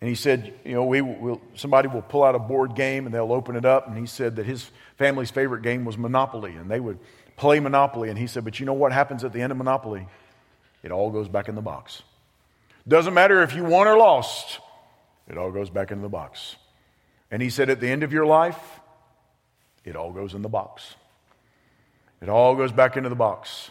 And 0.00 0.08
he 0.08 0.14
said, 0.14 0.54
You 0.64 0.74
know, 0.74 0.84
we 0.84 1.00
will, 1.00 1.40
somebody 1.56 1.88
will 1.88 2.02
pull 2.02 2.22
out 2.22 2.36
a 2.36 2.38
board 2.38 2.76
game 2.76 3.06
and 3.06 3.14
they'll 3.14 3.32
open 3.32 3.56
it 3.56 3.64
up. 3.64 3.88
And 3.88 3.98
he 3.98 4.06
said 4.06 4.36
that 4.36 4.46
his 4.46 4.70
family's 4.96 5.32
favorite 5.32 5.62
game 5.62 5.84
was 5.84 5.98
Monopoly, 5.98 6.54
and 6.54 6.70
they 6.70 6.78
would 6.78 6.98
play 7.36 7.58
Monopoly. 7.58 8.08
And 8.08 8.18
he 8.18 8.28
said, 8.28 8.44
But 8.44 8.60
you 8.60 8.66
know 8.66 8.72
what 8.72 8.92
happens 8.92 9.24
at 9.24 9.32
the 9.32 9.42
end 9.42 9.50
of 9.50 9.58
Monopoly? 9.58 10.06
It 10.84 10.92
all 10.92 11.10
goes 11.10 11.28
back 11.28 11.48
in 11.48 11.56
the 11.56 11.60
box. 11.60 12.02
Doesn't 12.86 13.14
matter 13.14 13.42
if 13.42 13.54
you 13.54 13.64
won 13.64 13.88
or 13.88 13.96
lost, 13.96 14.60
it 15.28 15.36
all 15.36 15.50
goes 15.50 15.70
back 15.70 15.90
into 15.90 16.02
the 16.02 16.08
box. 16.08 16.56
And 17.30 17.40
he 17.40 17.50
said, 17.50 17.70
at 17.70 17.80
the 17.80 17.88
end 17.88 18.02
of 18.02 18.12
your 18.12 18.26
life, 18.26 18.58
it 19.84 19.96
all 19.96 20.12
goes 20.12 20.34
in 20.34 20.42
the 20.42 20.48
box. 20.48 20.94
It 22.20 22.28
all 22.28 22.54
goes 22.54 22.72
back 22.72 22.96
into 22.96 23.08
the 23.08 23.14
box. 23.14 23.70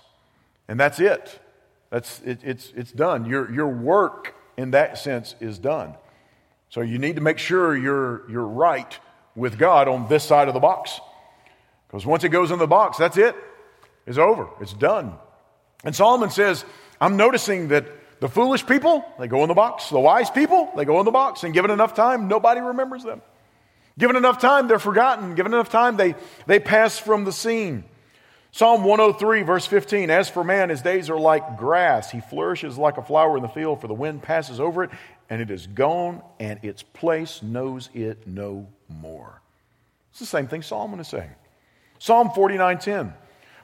And 0.68 0.80
that's 0.80 1.00
it. 1.00 1.40
That's, 1.90 2.22
it, 2.22 2.40
it's, 2.44 2.72
it's 2.76 2.92
done. 2.92 3.26
Your, 3.26 3.52
your 3.52 3.68
work 3.68 4.36
in 4.58 4.72
that 4.72 4.98
sense 4.98 5.36
is 5.40 5.60
done. 5.60 5.96
So 6.70 6.82
you 6.82 7.00
need 7.00 7.16
to 7.16 7.22
make 7.22 7.38
sure 7.40 7.76
you're, 7.76 8.30
you're 8.30 8.46
right 8.46 8.98
with 9.36 9.58
God 9.58 9.88
on 9.88 10.08
this 10.08 10.24
side 10.24 10.48
of 10.48 10.54
the 10.54 10.60
box. 10.60 11.00
Because 11.88 12.06
once 12.06 12.24
it 12.24 12.30
goes 12.30 12.52
in 12.52 12.60
the 12.60 12.68
box, 12.68 12.98
that's 12.98 13.18
it. 13.18 13.36
It's 14.06 14.18
over. 14.18 14.48
It's 14.62 14.74
done. 14.74 15.14
And 15.84 15.96
Solomon 15.96 16.30
says, 16.30 16.66
I'm 17.02 17.18
noticing 17.18 17.70
that 17.70 17.86
the 18.20 18.28
foolish 18.28 18.66
people, 18.66 19.06
they 19.18 19.28
go 19.28 19.44
in 19.44 19.48
the 19.48 19.56
box. 19.56 19.90
The 19.90 20.00
wise 20.00 20.30
people, 20.30 20.72
they 20.76 20.86
go 20.86 21.00
in 21.00 21.06
the 21.06 21.12
box. 21.12 21.44
And 21.44 21.54
given 21.54 21.72
enough 21.72 21.94
time, 21.94 22.28
nobody 22.28 22.62
remembers 22.62 23.04
them. 23.04 23.22
Given 24.00 24.16
enough 24.16 24.40
time, 24.40 24.70
they're 24.70 24.80
forgotten. 24.80 25.36
Given 25.36 25.54
enough 25.54 25.70
time, 25.70 25.98
they, 25.98 26.16
they 26.48 26.60
pass 26.60 26.98
from 26.98 27.26
the 27.26 27.34
scene. 27.34 27.84
Psalm 28.52 28.84
103, 28.86 29.44
verse 29.44 29.66
15 29.68 30.10
As 30.10 30.30
for 30.30 30.44
man, 30.44 30.70
his 30.70 30.82
days 30.82 31.10
are 31.10 31.20
like 31.20 31.58
grass. 31.58 32.10
He 32.10 32.22
flourishes 32.22 32.78
like 32.78 32.98
a 32.98 33.04
flower 33.04 33.36
in 33.36 33.44
the 33.44 33.50
field, 33.50 33.82
for 33.82 33.88
the 33.88 33.94
wind 33.94 34.24
passes 34.24 34.62
over 34.62 34.86
it, 34.86 34.90
and 35.30 35.42
it 35.42 35.52
is 35.52 35.68
gone, 35.68 36.24
and 36.40 36.60
its 36.64 36.82
place 36.82 37.44
knows 37.44 37.90
it 37.94 38.26
no 38.26 38.68
more. 38.88 39.42
It's 40.12 40.20
the 40.20 40.26
same 40.26 40.48
thing 40.48 40.62
Solomon 40.62 41.02
is 41.02 41.10
saying. 41.10 41.36
Psalm 42.00 42.30
49:10 42.30 43.14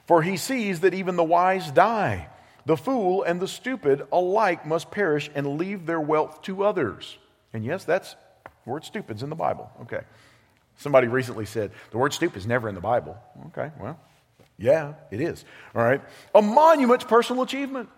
For 0.06 0.22
he 0.22 0.36
sees 0.36 0.80
that 0.80 0.92
even 0.92 1.16
the 1.16 1.24
wise 1.24 1.70
die. 1.70 2.28
The 2.66 2.76
fool 2.76 3.22
and 3.22 3.40
the 3.40 3.48
stupid 3.48 4.06
alike 4.12 4.66
must 4.66 4.90
perish 4.90 5.30
and 5.34 5.56
leave 5.56 5.86
their 5.86 6.00
wealth 6.00 6.42
to 6.42 6.64
others. 6.64 7.16
And 7.54 7.64
yes, 7.64 7.84
that's 7.84 8.16
word 8.66 8.84
stupid's 8.84 9.22
in 9.22 9.30
the 9.30 9.36
Bible. 9.36 9.70
Okay. 9.82 10.00
Somebody 10.78 11.08
recently 11.08 11.46
said, 11.46 11.70
the 11.90 11.98
word 11.98 12.12
stupid 12.12 12.38
is 12.38 12.46
never 12.46 12.68
in 12.68 12.74
the 12.74 12.80
Bible. 12.80 13.16
Okay, 13.46 13.70
well, 13.80 13.98
yeah, 14.58 14.94
it 15.10 15.20
is. 15.20 15.44
All 15.74 15.82
right. 15.82 16.00
A 16.34 16.42
monument 16.42 17.00
to 17.02 17.06
personal 17.06 17.42
achievement. 17.42 17.88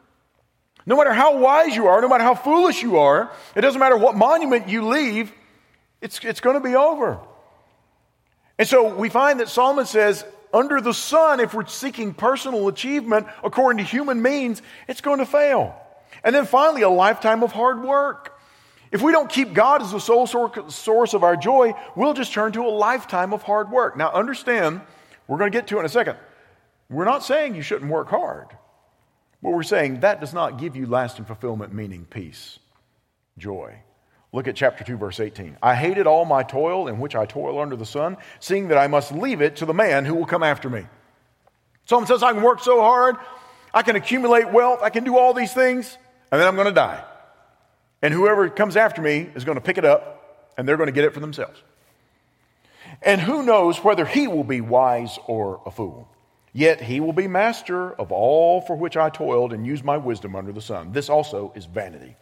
No 0.86 0.96
matter 0.96 1.12
how 1.12 1.38
wise 1.38 1.76
you 1.76 1.88
are, 1.88 2.00
no 2.00 2.08
matter 2.08 2.24
how 2.24 2.34
foolish 2.34 2.82
you 2.82 2.98
are, 2.98 3.30
it 3.54 3.60
doesn't 3.60 3.78
matter 3.78 3.96
what 3.96 4.16
monument 4.16 4.68
you 4.68 4.88
leave, 4.88 5.32
it's, 6.00 6.24
it's 6.24 6.40
going 6.40 6.54
to 6.54 6.66
be 6.66 6.76
over. 6.76 7.18
And 8.58 8.66
so 8.66 8.94
we 8.94 9.08
find 9.08 9.40
that 9.40 9.48
Solomon 9.48 9.86
says, 9.86 10.24
under 10.52 10.80
the 10.80 10.94
sun, 10.94 11.40
if 11.40 11.52
we're 11.52 11.66
seeking 11.66 12.14
personal 12.14 12.68
achievement 12.68 13.26
according 13.44 13.78
to 13.78 13.84
human 13.84 14.22
means, 14.22 14.62
it's 14.88 15.00
going 15.00 15.18
to 15.18 15.26
fail. 15.26 15.76
And 16.24 16.34
then 16.34 16.46
finally, 16.46 16.82
a 16.82 16.88
lifetime 16.88 17.42
of 17.42 17.52
hard 17.52 17.82
work. 17.82 18.37
If 18.90 19.02
we 19.02 19.12
don't 19.12 19.28
keep 19.28 19.52
God 19.52 19.82
as 19.82 19.92
the 19.92 19.98
sole 19.98 20.26
source 20.26 21.14
of 21.14 21.22
our 21.22 21.36
joy, 21.36 21.74
we'll 21.94 22.14
just 22.14 22.32
turn 22.32 22.52
to 22.52 22.62
a 22.62 22.68
lifetime 22.68 23.32
of 23.32 23.42
hard 23.42 23.70
work. 23.70 23.96
Now, 23.96 24.10
understand, 24.10 24.80
we're 25.26 25.38
going 25.38 25.52
to 25.52 25.56
get 25.58 25.66
to 25.68 25.76
it 25.76 25.80
in 25.80 25.86
a 25.86 25.90
second. 25.90 26.16
We're 26.88 27.04
not 27.04 27.22
saying 27.22 27.54
you 27.54 27.62
shouldn't 27.62 27.90
work 27.90 28.08
hard, 28.08 28.46
but 29.42 29.50
we're 29.50 29.62
saying 29.62 30.00
that 30.00 30.20
does 30.20 30.32
not 30.32 30.58
give 30.58 30.74
you 30.74 30.86
lasting 30.86 31.26
fulfillment, 31.26 31.74
meaning 31.74 32.06
peace, 32.08 32.58
joy. 33.36 33.80
Look 34.32 34.48
at 34.48 34.56
chapter 34.56 34.84
2, 34.84 34.96
verse 34.96 35.20
18. 35.20 35.58
I 35.62 35.74
hated 35.74 36.06
all 36.06 36.24
my 36.24 36.42
toil 36.42 36.88
in 36.88 36.98
which 36.98 37.14
I 37.14 37.26
toil 37.26 37.60
under 37.60 37.76
the 37.76 37.86
sun, 37.86 38.16
seeing 38.40 38.68
that 38.68 38.78
I 38.78 38.86
must 38.86 39.12
leave 39.12 39.42
it 39.42 39.56
to 39.56 39.66
the 39.66 39.74
man 39.74 40.04
who 40.04 40.14
will 40.14 40.26
come 40.26 40.42
after 40.42 40.70
me. 40.70 40.86
Someone 41.84 42.06
says, 42.06 42.22
I 42.22 42.32
can 42.32 42.42
work 42.42 42.60
so 42.60 42.80
hard, 42.80 43.16
I 43.72 43.82
can 43.82 43.96
accumulate 43.96 44.50
wealth, 44.50 44.80
I 44.82 44.90
can 44.90 45.04
do 45.04 45.16
all 45.16 45.34
these 45.34 45.52
things, 45.52 45.96
and 46.30 46.40
then 46.40 46.46
I'm 46.46 46.56
going 46.56 46.68
to 46.68 46.74
die. 46.74 47.02
And 48.02 48.14
whoever 48.14 48.48
comes 48.48 48.76
after 48.76 49.02
me 49.02 49.28
is 49.34 49.44
going 49.44 49.56
to 49.56 49.62
pick 49.62 49.78
it 49.78 49.84
up, 49.84 50.52
and 50.56 50.68
they're 50.68 50.76
going 50.76 50.88
to 50.88 50.92
get 50.92 51.04
it 51.04 51.14
for 51.14 51.20
themselves. 51.20 51.62
And 53.02 53.20
who 53.20 53.42
knows 53.42 53.82
whether 53.84 54.06
he 54.06 54.28
will 54.28 54.44
be 54.44 54.60
wise 54.60 55.18
or 55.26 55.60
a 55.66 55.70
fool? 55.70 56.08
Yet 56.52 56.80
he 56.80 57.00
will 57.00 57.12
be 57.12 57.28
master 57.28 57.92
of 57.92 58.10
all 58.10 58.60
for 58.60 58.74
which 58.74 58.96
I 58.96 59.10
toiled 59.10 59.52
and 59.52 59.66
used 59.66 59.84
my 59.84 59.96
wisdom 59.96 60.34
under 60.34 60.52
the 60.52 60.60
sun. 60.60 60.92
This 60.92 61.08
also 61.08 61.52
is 61.54 61.66
vanity. 61.66 62.16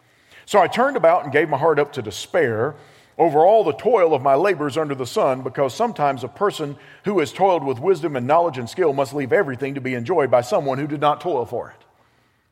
So 0.44 0.60
I 0.60 0.66
turned 0.66 0.96
about 0.96 1.24
and 1.24 1.32
gave 1.32 1.48
my 1.48 1.56
heart 1.56 1.78
up 1.78 1.92
to 1.94 2.02
despair 2.02 2.74
over 3.18 3.38
all 3.38 3.64
the 3.64 3.72
toil 3.72 4.14
of 4.14 4.20
my 4.20 4.34
labors 4.34 4.76
under 4.76 4.94
the 4.94 5.06
sun, 5.06 5.40
because 5.40 5.74
sometimes 5.74 6.22
a 6.22 6.28
person 6.28 6.76
who 7.04 7.18
has 7.20 7.32
toiled 7.32 7.64
with 7.64 7.78
wisdom 7.78 8.14
and 8.14 8.26
knowledge 8.26 8.58
and 8.58 8.68
skill 8.68 8.92
must 8.92 9.14
leave 9.14 9.32
everything 9.32 9.74
to 9.74 9.80
be 9.80 9.94
enjoyed 9.94 10.30
by 10.30 10.42
someone 10.42 10.78
who 10.78 10.86
did 10.86 11.00
not 11.00 11.22
toil 11.22 11.46
for 11.46 11.70
it. 11.70 11.85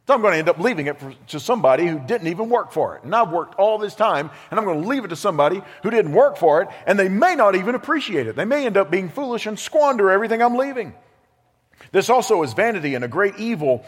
So 0.07 0.15
I'm 0.15 0.21
going 0.21 0.33
to 0.33 0.39
end 0.39 0.49
up 0.49 0.59
leaving 0.59 0.87
it 0.87 1.01
for, 1.01 1.15
to 1.29 1.41
somebody 1.41 1.87
who 1.87 1.99
didn't 1.99 2.29
even 2.29 2.51
work 2.51 2.73
for 2.73 2.97
it. 2.97 3.05
And 3.05 3.15
I've 3.15 3.31
worked 3.31 3.55
all 3.55 3.79
this 3.79 3.95
time, 3.95 4.31
and 4.51 4.61
I'm 4.61 4.67
going 4.67 4.83
to 4.83 4.89
leave 4.89 5.05
it 5.05 5.09
to 5.09 5.17
somebody 5.17 5.63
who 5.83 5.91
didn't 5.91 6.13
work 6.13 6.37
for 6.37 6.63
it, 6.63 6.69
and 6.87 6.99
they 6.99 7.09
may 7.09 7.35
not 7.35 7.55
even 7.55 7.75
appreciate 7.75 8.27
it. 8.27 8.37
They 8.37 8.45
may 8.45 8.67
end 8.67 8.77
up 8.77 8.91
being 8.91 9.09
foolish 9.09 9.47
and 9.47 9.59
squander 9.59 10.11
everything 10.11 10.43
I'm 10.43 10.57
leaving. 10.57 10.95
This 11.93 12.11
also 12.11 12.43
is 12.43 12.53
vanity 12.53 12.95
and 12.95 13.05
a 13.05 13.09
great 13.09 13.39
evil. 13.39 13.85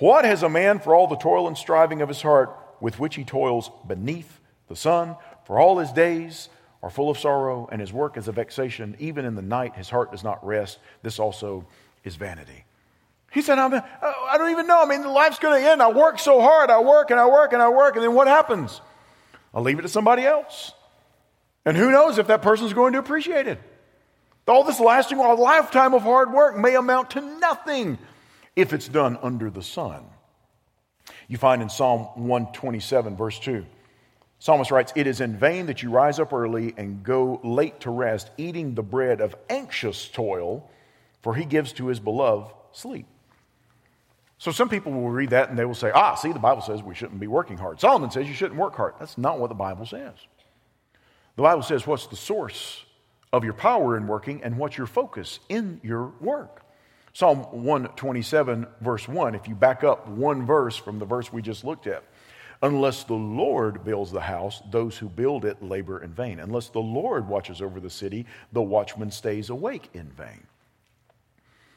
What 0.00 0.24
has 0.24 0.42
a 0.42 0.48
man 0.48 0.80
for 0.80 0.94
all 0.94 1.06
the 1.06 1.16
toil 1.16 1.46
and 1.46 1.56
striving 1.56 2.02
of 2.02 2.08
his 2.08 2.22
heart? 2.22 2.58
with 2.82 2.98
which 2.98 3.14
he 3.14 3.24
toils 3.24 3.70
beneath 3.86 4.40
the 4.68 4.76
sun, 4.76 5.16
for 5.46 5.58
all 5.58 5.78
his 5.78 5.92
days 5.92 6.48
are 6.82 6.90
full 6.90 7.08
of 7.08 7.16
sorrow, 7.16 7.68
and 7.70 7.80
his 7.80 7.92
work 7.92 8.16
is 8.16 8.26
a 8.26 8.32
vexation. 8.32 8.96
Even 8.98 9.24
in 9.24 9.36
the 9.36 9.42
night, 9.42 9.76
his 9.76 9.88
heart 9.88 10.10
does 10.10 10.24
not 10.24 10.44
rest. 10.44 10.78
This 11.02 11.20
also 11.20 11.64
is 12.02 12.16
vanity. 12.16 12.64
He 13.32 13.40
said, 13.40 13.58
uh, 13.58 13.80
I 14.02 14.36
don't 14.36 14.50
even 14.50 14.66
know. 14.66 14.82
I 14.82 14.86
mean, 14.86 15.04
life's 15.04 15.38
going 15.38 15.60
to 15.60 15.70
end. 15.70 15.82
I 15.82 15.90
work 15.90 16.18
so 16.18 16.40
hard. 16.40 16.70
I 16.70 16.80
work 16.80 17.10
and 17.10 17.18
I 17.18 17.26
work 17.26 17.54
and 17.54 17.62
I 17.62 17.70
work. 17.70 17.96
And 17.96 18.04
then 18.04 18.14
what 18.14 18.26
happens? 18.26 18.80
I'll 19.54 19.62
leave 19.62 19.78
it 19.78 19.82
to 19.82 19.88
somebody 19.88 20.24
else. 20.24 20.72
And 21.64 21.76
who 21.76 21.90
knows 21.90 22.18
if 22.18 22.26
that 22.26 22.42
person's 22.42 22.74
going 22.74 22.92
to 22.92 22.98
appreciate 22.98 23.46
it. 23.46 23.58
All 24.46 24.64
this 24.64 24.80
lasting 24.80 25.18
a 25.18 25.34
lifetime 25.34 25.94
of 25.94 26.02
hard 26.02 26.32
work 26.32 26.58
may 26.58 26.74
amount 26.74 27.12
to 27.12 27.20
nothing 27.20 27.96
if 28.54 28.72
it's 28.72 28.88
done 28.88 29.16
under 29.22 29.48
the 29.48 29.62
sun. 29.62 30.04
You 31.28 31.38
find 31.38 31.62
in 31.62 31.70
Psalm 31.70 32.08
127, 32.16 33.16
verse 33.16 33.38
2. 33.38 33.64
Psalmist 34.40 34.70
writes, 34.70 34.92
It 34.94 35.06
is 35.06 35.20
in 35.20 35.36
vain 35.36 35.66
that 35.66 35.82
you 35.82 35.90
rise 35.90 36.18
up 36.18 36.32
early 36.32 36.74
and 36.76 37.02
go 37.02 37.40
late 37.44 37.80
to 37.80 37.90
rest, 37.90 38.30
eating 38.36 38.74
the 38.74 38.82
bread 38.82 39.20
of 39.20 39.36
anxious 39.48 40.08
toil, 40.08 40.68
for 41.22 41.34
he 41.34 41.44
gives 41.44 41.72
to 41.74 41.86
his 41.86 42.00
beloved 42.00 42.52
sleep. 42.72 43.06
So 44.42 44.50
some 44.50 44.68
people 44.68 44.90
will 44.90 45.08
read 45.08 45.30
that 45.30 45.50
and 45.50 45.56
they 45.56 45.64
will 45.64 45.72
say, 45.72 45.92
Ah, 45.94 46.16
see, 46.16 46.32
the 46.32 46.40
Bible 46.40 46.62
says 46.62 46.82
we 46.82 46.96
shouldn't 46.96 47.20
be 47.20 47.28
working 47.28 47.56
hard. 47.56 47.78
Solomon 47.78 48.10
says 48.10 48.26
you 48.26 48.34
shouldn't 48.34 48.58
work 48.58 48.74
hard. 48.74 48.94
That's 48.98 49.16
not 49.16 49.38
what 49.38 49.50
the 49.50 49.54
Bible 49.54 49.86
says. 49.86 50.14
The 51.36 51.42
Bible 51.42 51.62
says 51.62 51.86
what's 51.86 52.08
the 52.08 52.16
source 52.16 52.84
of 53.32 53.44
your 53.44 53.52
power 53.52 53.96
in 53.96 54.08
working 54.08 54.42
and 54.42 54.58
what's 54.58 54.76
your 54.76 54.88
focus 54.88 55.38
in 55.48 55.80
your 55.84 56.06
work. 56.20 56.64
Psalm 57.12 57.38
127, 57.52 58.66
verse 58.80 59.06
1, 59.06 59.36
if 59.36 59.46
you 59.46 59.54
back 59.54 59.84
up 59.84 60.08
one 60.08 60.44
verse 60.44 60.74
from 60.76 60.98
the 60.98 61.06
verse 61.06 61.32
we 61.32 61.40
just 61.40 61.62
looked 61.62 61.86
at, 61.86 62.02
unless 62.62 63.04
the 63.04 63.14
Lord 63.14 63.84
builds 63.84 64.10
the 64.10 64.22
house, 64.22 64.60
those 64.72 64.98
who 64.98 65.08
build 65.08 65.44
it 65.44 65.62
labor 65.62 66.02
in 66.02 66.12
vain. 66.12 66.40
Unless 66.40 66.70
the 66.70 66.80
Lord 66.80 67.28
watches 67.28 67.62
over 67.62 67.78
the 67.78 67.88
city, 67.88 68.26
the 68.50 68.60
watchman 68.60 69.12
stays 69.12 69.50
awake 69.50 69.88
in 69.94 70.10
vain. 70.10 70.48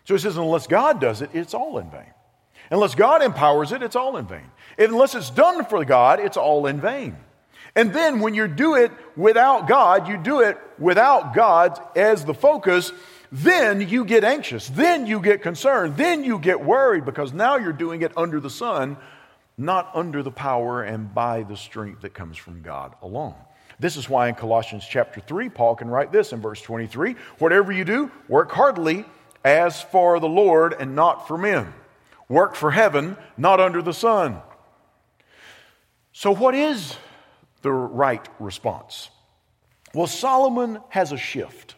So 0.06 0.15
he 0.15 0.19
says, 0.19 0.38
unless 0.38 0.65
God 0.65 0.99
does 0.99 1.21
it, 1.21 1.30
it's 1.32 1.54
all 1.54 1.78
in 1.78 1.91
vain. 1.91 2.14
Unless 2.71 2.95
God 2.95 3.21
empowers 3.21 3.71
it, 3.71 3.84
it's 3.84 3.95
all 3.95 4.17
in 4.17 4.25
vain. 4.28 4.49
Unless 4.78 5.15
it's 5.15 5.30
done 5.30 5.65
for 5.65 5.84
God, 5.86 6.19
it's 6.19 6.38
all 6.38 6.65
in 6.65 6.82
vain. 6.82 7.15
And 7.75 7.93
then 7.93 8.21
when 8.21 8.34
you 8.34 8.47
do 8.47 8.75
it 8.75 8.91
without 9.17 9.67
God, 9.67 10.08
you 10.08 10.17
do 10.17 10.39
it 10.39 10.58
without 10.80 11.34
God 11.34 11.80
as 11.95 12.23
the 12.23 12.34
focus, 12.34 12.91
then 13.32 13.88
you 13.88 14.06
get 14.06 14.23
anxious. 14.23 14.69
Then 14.69 15.06
you 15.06 15.19
get 15.19 15.41
concerned. 15.41 15.97
Then 15.97 16.23
you 16.23 16.39
get 16.39 16.63
worried 16.63 17.04
because 17.06 17.34
now 17.34 17.58
you're 17.58 17.73
doing 17.73 18.01
it 18.01 18.13
under 18.15 18.39
the 18.39 18.49
sun, 18.49 18.97
not 19.58 19.91
under 19.93 20.23
the 20.23 20.32
power 20.32 20.84
and 20.84 21.13
by 21.13 21.43
the 21.43 21.58
strength 21.58 22.01
that 22.01 22.13
comes 22.13 22.38
from 22.38 22.62
God 22.62 22.95
alone. 23.01 23.36
This 23.78 23.97
is 23.97 24.10
why 24.10 24.30
in 24.30 24.36
Colossians 24.36 24.86
chapter 24.89 25.19
3, 25.19 25.49
Paul 25.49 25.75
can 25.75 25.89
write 25.89 26.13
this 26.13 26.32
in 26.32 26.41
verse 26.41 26.62
23 26.62 27.15
Whatever 27.39 27.73
you 27.73 27.84
do, 27.84 28.10
work 28.30 28.51
heartily 28.51 29.06
as 29.43 29.82
for 29.82 30.19
the 30.19 30.30
Lord 30.30 30.73
and 30.80 30.95
not 30.95 31.28
for 31.28 31.38
men. 31.38 31.73
Work 32.27 32.55
for 32.55 32.71
heaven, 32.71 33.17
not 33.38 33.59
under 33.59 33.81
the 33.81 33.93
sun. 33.93 34.41
So, 36.11 36.33
what 36.33 36.55
is 36.55 36.95
the 37.61 37.71
right 37.71 38.25
response? 38.39 39.09
Well, 39.93 40.07
Solomon 40.07 40.79
has 40.89 41.11
a 41.11 41.17
shift. 41.17 41.75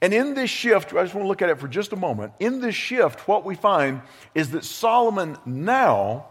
And 0.00 0.14
in 0.14 0.34
this 0.34 0.50
shift, 0.50 0.92
I 0.94 1.02
just 1.02 1.14
want 1.14 1.24
to 1.24 1.28
look 1.28 1.42
at 1.42 1.48
it 1.48 1.58
for 1.58 1.68
just 1.68 1.92
a 1.92 1.96
moment. 1.96 2.32
In 2.38 2.60
this 2.60 2.74
shift, 2.74 3.26
what 3.26 3.44
we 3.44 3.54
find 3.54 4.02
is 4.34 4.52
that 4.52 4.64
Solomon 4.64 5.36
now 5.44 6.26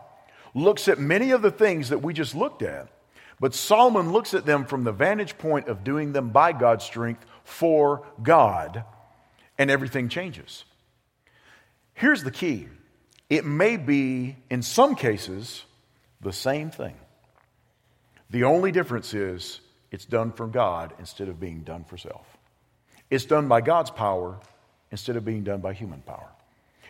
looks 0.53 0.87
at 0.87 0.99
many 0.99 1.31
of 1.31 1.41
the 1.41 1.51
things 1.51 1.89
that 1.89 2.01
we 2.01 2.13
just 2.13 2.33
looked 2.33 2.61
at, 2.61 2.87
but 3.39 3.53
Solomon 3.53 4.11
looks 4.11 4.33
at 4.33 4.45
them 4.45 4.65
from 4.65 4.83
the 4.83 4.91
vantage 4.91 5.37
point 5.37 5.67
of 5.67 5.83
doing 5.83 6.13
them 6.13 6.29
by 6.29 6.53
God's 6.53 6.85
strength 6.85 7.25
for 7.43 8.05
God, 8.23 8.83
and 9.57 9.69
everything 9.69 10.09
changes. 10.09 10.63
Here's 11.93 12.23
the 12.23 12.31
key 12.31 12.67
it 13.29 13.45
may 13.45 13.77
be, 13.77 14.37
in 14.49 14.61
some 14.61 14.95
cases, 14.95 15.63
the 16.21 16.33
same 16.33 16.69
thing. 16.69 16.95
The 18.29 18.43
only 18.43 18.71
difference 18.71 19.13
is 19.13 19.61
it's 19.91 20.05
done 20.05 20.31
for 20.31 20.47
God 20.47 20.93
instead 20.99 21.29
of 21.29 21.39
being 21.39 21.61
done 21.61 21.83
for 21.83 21.97
self. 21.97 22.25
It's 23.09 23.25
done 23.25 23.47
by 23.47 23.61
God's 23.61 23.91
power 23.91 24.39
instead 24.91 25.15
of 25.15 25.25
being 25.25 25.43
done 25.43 25.61
by 25.61 25.73
human 25.73 26.01
power. 26.01 26.29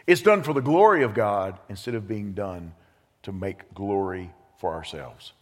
It's 0.06 0.22
done 0.22 0.42
for 0.44 0.54
the 0.54 0.62
glory 0.62 1.04
of 1.04 1.14
God 1.14 1.60
instead 1.70 1.94
of 1.96 2.08
being 2.08 2.34
done 2.34 2.74
to 3.24 3.32
make 3.32 3.74
glory 3.74 4.32
for 4.60 4.74
ourselves. 4.74 5.34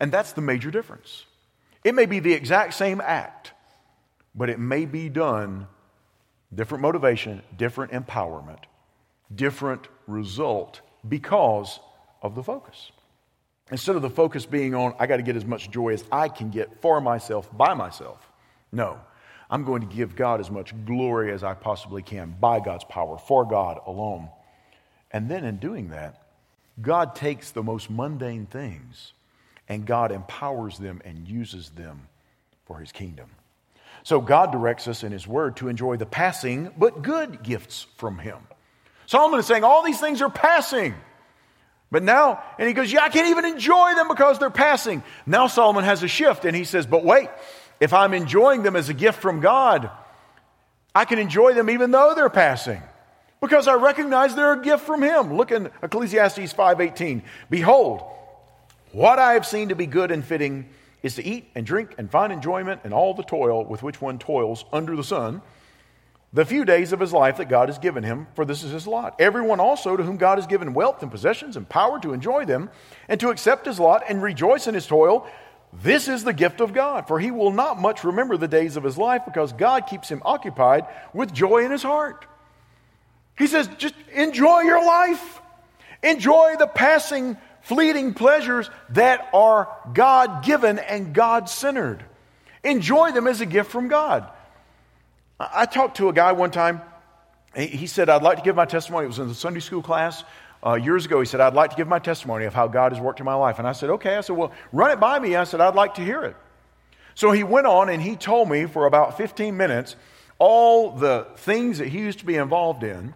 And 0.00 0.10
that's 0.10 0.32
the 0.32 0.40
major 0.40 0.70
difference. 0.70 1.26
It 1.84 1.94
may 1.94 2.06
be 2.06 2.18
the 2.18 2.32
exact 2.32 2.74
same 2.74 3.00
act, 3.00 3.52
but 4.34 4.48
it 4.48 4.58
may 4.58 4.86
be 4.86 5.08
done 5.08 5.68
different 6.52 6.82
motivation, 6.82 7.42
different 7.56 7.92
empowerment, 7.92 8.60
different 9.36 9.88
result 10.06 10.80
because 11.06 11.80
of 12.22 12.34
the 12.34 12.42
focus. 12.42 12.90
instead 13.70 13.96
of 13.96 14.02
the 14.02 14.10
focus 14.10 14.46
being 14.46 14.74
on, 14.74 14.94
I 14.98 15.06
got 15.06 15.16
to 15.16 15.22
get 15.22 15.36
as 15.36 15.44
much 15.44 15.70
joy 15.70 15.94
as 15.94 16.04
I 16.12 16.28
can 16.28 16.50
get 16.50 16.80
for 16.80 17.00
myself 17.00 17.48
by 17.56 17.74
myself. 17.74 18.30
No, 18.72 19.00
I'm 19.50 19.64
going 19.64 19.80
to 19.88 19.94
give 19.94 20.16
God 20.16 20.40
as 20.40 20.50
much 20.50 20.74
glory 20.84 21.32
as 21.32 21.42
I 21.42 21.54
possibly 21.54 22.02
can 22.02 22.34
by 22.38 22.60
God's 22.60 22.84
power, 22.84 23.18
for 23.18 23.44
God 23.44 23.80
alone. 23.86 24.28
And 25.10 25.30
then 25.30 25.44
in 25.44 25.56
doing 25.56 25.90
that, 25.90 26.22
God 26.80 27.14
takes 27.14 27.50
the 27.50 27.62
most 27.62 27.88
mundane 27.90 28.46
things 28.46 29.12
and 29.68 29.86
God 29.86 30.12
empowers 30.12 30.78
them 30.78 31.00
and 31.04 31.26
uses 31.26 31.70
them 31.70 32.08
for 32.66 32.78
his 32.78 32.92
kingdom. 32.92 33.30
So 34.02 34.20
God 34.20 34.52
directs 34.52 34.88
us 34.88 35.02
in 35.02 35.12
his 35.12 35.26
word 35.26 35.56
to 35.56 35.68
enjoy 35.68 35.96
the 35.96 36.06
passing 36.06 36.70
but 36.76 37.02
good 37.02 37.42
gifts 37.42 37.86
from 37.96 38.18
him. 38.18 38.38
Solomon 39.06 39.40
is 39.40 39.46
saying 39.46 39.64
all 39.64 39.82
these 39.82 40.00
things 40.00 40.22
are 40.22 40.30
passing. 40.30 40.94
But 41.90 42.02
now, 42.02 42.42
and 42.58 42.66
he 42.66 42.74
goes, 42.74 42.92
Yeah, 42.92 43.02
I 43.02 43.08
can't 43.08 43.28
even 43.28 43.44
enjoy 43.44 43.94
them 43.94 44.08
because 44.08 44.38
they're 44.38 44.50
passing. 44.50 45.02
Now 45.26 45.46
Solomon 45.46 45.84
has 45.84 46.02
a 46.02 46.08
shift 46.08 46.44
and 46.44 46.56
he 46.56 46.64
says, 46.64 46.86
But 46.86 47.04
wait, 47.04 47.28
if 47.80 47.92
I'm 47.92 48.14
enjoying 48.14 48.62
them 48.62 48.76
as 48.76 48.88
a 48.88 48.94
gift 48.94 49.20
from 49.20 49.40
God, 49.40 49.90
I 50.94 51.04
can 51.04 51.18
enjoy 51.18 51.54
them 51.54 51.70
even 51.70 51.90
though 51.90 52.14
they're 52.14 52.30
passing 52.30 52.82
because 53.40 53.68
I 53.68 53.74
recognize 53.74 54.34
they're 54.34 54.54
a 54.54 54.62
gift 54.62 54.84
from 54.84 55.02
him. 55.02 55.36
Look 55.36 55.52
in 55.52 55.70
Ecclesiastes 55.82 56.52
5:18. 56.52 57.22
Behold, 57.50 58.02
what 58.92 59.18
I 59.18 59.34
have 59.34 59.46
seen 59.46 59.68
to 59.68 59.74
be 59.74 59.86
good 59.86 60.10
and 60.10 60.24
fitting 60.24 60.68
is 61.02 61.16
to 61.16 61.24
eat 61.24 61.50
and 61.54 61.66
drink 61.66 61.94
and 61.98 62.10
find 62.10 62.32
enjoyment 62.32 62.80
in 62.84 62.92
all 62.92 63.12
the 63.12 63.22
toil 63.22 63.64
with 63.64 63.82
which 63.82 64.00
one 64.00 64.18
toils 64.18 64.64
under 64.72 64.96
the 64.96 65.04
sun 65.04 65.42
the 66.34 66.44
few 66.44 66.64
days 66.64 66.92
of 66.92 66.98
his 66.98 67.12
life 67.12 67.36
that 67.36 67.48
God 67.48 67.68
has 67.68 67.78
given 67.78 68.02
him, 68.02 68.26
for 68.34 68.44
this 68.44 68.64
is 68.64 68.72
his 68.72 68.88
lot. 68.88 69.14
Everyone 69.20 69.60
also 69.60 69.96
to 69.96 70.02
whom 70.02 70.16
God 70.16 70.38
has 70.38 70.48
given 70.48 70.74
wealth 70.74 71.00
and 71.00 71.10
possessions 71.10 71.56
and 71.56 71.66
power 71.66 72.00
to 72.00 72.12
enjoy 72.12 72.44
them 72.44 72.70
and 73.08 73.20
to 73.20 73.30
accept 73.30 73.66
his 73.66 73.78
lot 73.78 74.02
and 74.08 74.20
rejoice 74.20 74.66
in 74.66 74.74
his 74.74 74.86
toil, 74.86 75.26
this 75.72 76.08
is 76.08 76.24
the 76.24 76.32
gift 76.32 76.60
of 76.60 76.74
God, 76.74 77.06
for 77.06 77.20
he 77.20 77.30
will 77.30 77.52
not 77.52 77.80
much 77.80 78.02
remember 78.02 78.36
the 78.36 78.48
days 78.48 78.76
of 78.76 78.82
his 78.82 78.98
life 78.98 79.22
because 79.24 79.52
God 79.52 79.86
keeps 79.86 80.08
him 80.08 80.22
occupied 80.24 80.86
with 81.12 81.32
joy 81.32 81.64
in 81.64 81.70
his 81.70 81.84
heart. 81.84 82.26
He 83.38 83.46
says, 83.46 83.68
just 83.78 83.94
enjoy 84.12 84.62
your 84.62 84.84
life. 84.84 85.40
Enjoy 86.02 86.56
the 86.58 86.66
passing, 86.66 87.36
fleeting 87.62 88.12
pleasures 88.12 88.68
that 88.90 89.28
are 89.32 89.68
God 89.92 90.44
given 90.44 90.80
and 90.80 91.14
God 91.14 91.48
centered. 91.48 92.04
Enjoy 92.64 93.12
them 93.12 93.28
as 93.28 93.40
a 93.40 93.46
gift 93.46 93.70
from 93.70 93.88
God. 93.88 94.28
I 95.38 95.66
talked 95.66 95.96
to 95.96 96.08
a 96.08 96.12
guy 96.12 96.32
one 96.32 96.50
time. 96.50 96.80
He 97.56 97.86
said, 97.86 98.08
I'd 98.08 98.22
like 98.22 98.38
to 98.38 98.44
give 98.44 98.56
my 98.56 98.64
testimony. 98.64 99.04
It 99.04 99.08
was 99.08 99.18
in 99.18 99.28
the 99.28 99.34
Sunday 99.34 99.60
school 99.60 99.82
class 99.82 100.24
uh, 100.64 100.74
years 100.74 101.06
ago. 101.06 101.20
He 101.20 101.26
said, 101.26 101.40
I'd 101.40 101.54
like 101.54 101.70
to 101.70 101.76
give 101.76 101.88
my 101.88 101.98
testimony 101.98 102.46
of 102.46 102.54
how 102.54 102.66
God 102.66 102.92
has 102.92 103.00
worked 103.00 103.20
in 103.20 103.26
my 103.26 103.34
life. 103.34 103.58
And 103.58 103.66
I 103.66 103.72
said, 103.72 103.90
okay. 103.90 104.16
I 104.16 104.20
said, 104.22 104.36
well, 104.36 104.52
run 104.72 104.90
it 104.90 105.00
by 105.00 105.18
me. 105.18 105.36
I 105.36 105.44
said, 105.44 105.60
I'd 105.60 105.74
like 105.74 105.94
to 105.94 106.02
hear 106.02 106.24
it. 106.24 106.36
So 107.14 107.30
he 107.30 107.44
went 107.44 107.66
on 107.66 107.88
and 107.88 108.02
he 108.02 108.16
told 108.16 108.48
me 108.48 108.66
for 108.66 108.86
about 108.86 109.16
15 109.16 109.56
minutes 109.56 109.94
all 110.38 110.92
the 110.92 111.26
things 111.36 111.78
that 111.78 111.88
he 111.88 111.98
used 111.98 112.20
to 112.20 112.26
be 112.26 112.36
involved 112.36 112.82
in 112.82 113.14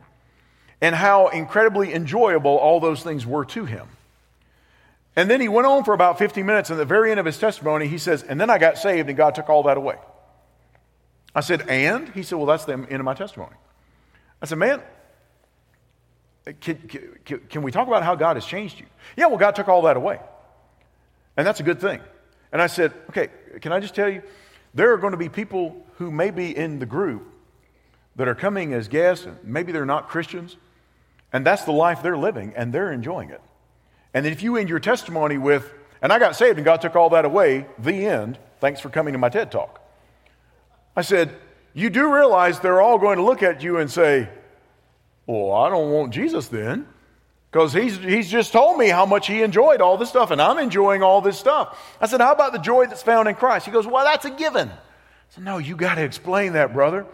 and 0.81 0.95
how 0.95 1.29
incredibly 1.29 1.93
enjoyable 1.93 2.57
all 2.57 2.79
those 2.79 3.03
things 3.03 3.27
were 3.27 3.45
to 3.47 3.65
him. 3.65 3.89
And 5.17 5.29
then 5.29 5.41
he 5.41 5.49
went 5.49 5.67
on 5.67 5.83
for 5.83 5.95
about 5.95 6.19
15 6.19 6.47
minutes. 6.47 6.71
And 6.71 6.79
at 6.79 6.83
the 6.83 6.89
very 6.89 7.11
end 7.11 7.19
of 7.19 7.27
his 7.27 7.39
testimony, 7.39 7.89
he 7.89 7.99
says, 7.99 8.23
And 8.23 8.41
then 8.41 8.51
I 8.51 8.59
got 8.59 8.79
saved 8.79 9.09
and 9.09 9.17
God 9.17 9.35
took 9.35 9.49
all 9.49 9.65
that 9.65 9.77
away. 9.77 9.97
I 11.39 11.41
said, 11.41 11.69
And? 11.69 12.09
He 12.09 12.25
said, 12.25 12.37
Well, 12.37 12.47
that's 12.47 12.65
the 12.65 12.73
end 12.73 12.93
of 12.93 13.05
my 13.05 13.15
testimony. 13.15 13.55
I 14.43 14.47
said, 14.47 14.59
Man, 14.59 14.83
can, 16.61 16.77
can, 17.25 17.39
can, 17.49 17.63
we 17.63 17.71
talk 17.71 17.87
about 17.87 18.03
how 18.03 18.17
God 18.17 18.35
has 18.35 18.45
changed 18.45 18.81
you? 18.81 18.87
Yeah, 19.17 19.27
well, 19.27 19.39
God 19.39 19.55
took 19.55 19.69
all 19.69 19.83
that 19.83 19.97
away. 19.97 20.19
And 21.37 21.47
that's 21.47 21.61
a 21.61 21.63
good 21.63 21.81
thing. 21.81 22.01
And 22.51 22.61
I 22.61 22.67
said, 22.67 22.93
Okay, 23.11 23.29
can 23.61 23.73
I 23.73 23.79
just 23.79 23.95
tell 23.95 24.09
you? 24.09 24.23
There 24.75 24.93
are 24.93 24.99
going 24.99 25.13
to 25.13 25.17
be 25.17 25.29
people 25.29 25.87
who 25.99 26.11
may 26.11 26.33
be 26.33 26.57
in 26.57 26.81
the 26.81 26.87
group 26.87 27.33
that 28.17 28.27
are 28.27 28.35
coming 28.35 28.75
as 28.75 28.89
guests, 28.89 29.25
and 29.25 29.39
maybe 29.45 29.71
they're 29.71 29.87
not 29.87 30.09
Christians, 30.09 30.57
and 31.33 31.47
that's 31.47 31.63
the 31.63 31.73
life 31.73 32.03
they're 32.03 32.19
living, 32.19 32.53
and 32.57 32.73
they're 32.73 32.91
enjoying 32.91 33.31
it. 33.31 33.41
And 34.13 34.27
if 34.27 34.43
you 34.43 34.57
end 34.57 34.69
your 34.69 34.81
testimony 34.81 35.39
with, 35.39 35.73
and 36.03 36.13
I 36.13 36.19
got 36.19 36.35
saved 36.35 36.59
and 36.59 36.65
God 36.65 36.81
took 36.81 36.97
all 36.97 37.11
that 37.11 37.25
away, 37.25 37.67
the 37.79 38.07
end, 38.07 38.39
thanks 38.59 38.81
for 38.81 38.91
coming 38.91 39.13
to 39.13 39.19
my 39.19 39.29
TED 39.29 39.53
talk. 39.53 39.88
I 40.99 41.03
said, 41.03 41.33
You 41.75 41.91
do 41.91 42.13
realize 42.13 42.59
they're 42.59 42.81
all 42.81 42.99
going 42.99 43.19
to 43.19 43.23
look 43.23 43.45
at 43.45 43.63
you 43.63 43.79
and 43.79 43.89
say, 43.89 44.29
Well, 45.29 45.53
I 45.53 45.71
don't 45.71 45.93
want 45.93 46.13
Jesus 46.13 46.49
then. 46.49 46.89
Because 47.53 47.73
he's, 47.73 47.97
he's 47.99 48.29
just 48.29 48.51
told 48.51 48.77
me 48.77 48.89
how 48.89 49.07
much 49.07 49.29
he 49.29 49.43
enjoyed 49.43 49.81
all 49.81 49.97
this 49.97 50.09
stuff, 50.09 50.33
and 50.33 50.43
I'm 50.43 50.59
enjoying 50.59 51.05
all 51.05 51.21
this 51.21 51.39
stuff. 51.39 51.81
I 52.01 52.07
said, 52.07 52.21
How 52.21 52.33
about 52.33 52.53
the 52.53 52.59
joy 52.59 52.87
that's 52.87 53.05
found 53.05 53.29
in 53.29 53.37
Christ? 53.37 53.65
He 53.65 53.71
goes, 53.71 53.87
Well, 53.87 54.05
that's 54.05 54.25
a 54.25 54.31
given. 54.31 54.69
I 54.71 54.75
said, 55.29 55.45
No, 55.45 55.59
you 55.59 55.77
got 55.77 55.95
to 55.95 56.03
explain 56.03 56.55
that, 56.55 56.73
brother. 56.73 57.07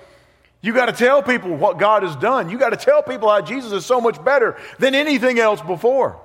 You 0.62 0.72
got 0.72 0.86
to 0.86 0.94
tell 0.94 1.22
people 1.22 1.54
what 1.54 1.78
God 1.78 2.04
has 2.04 2.16
done. 2.16 2.48
You 2.48 2.56
got 2.56 2.70
to 2.70 2.78
tell 2.78 3.02
people 3.02 3.28
how 3.28 3.42
Jesus 3.42 3.70
is 3.70 3.84
so 3.84 4.00
much 4.00 4.24
better 4.24 4.56
than 4.78 4.94
anything 4.94 5.38
else 5.38 5.60
before. 5.60 6.18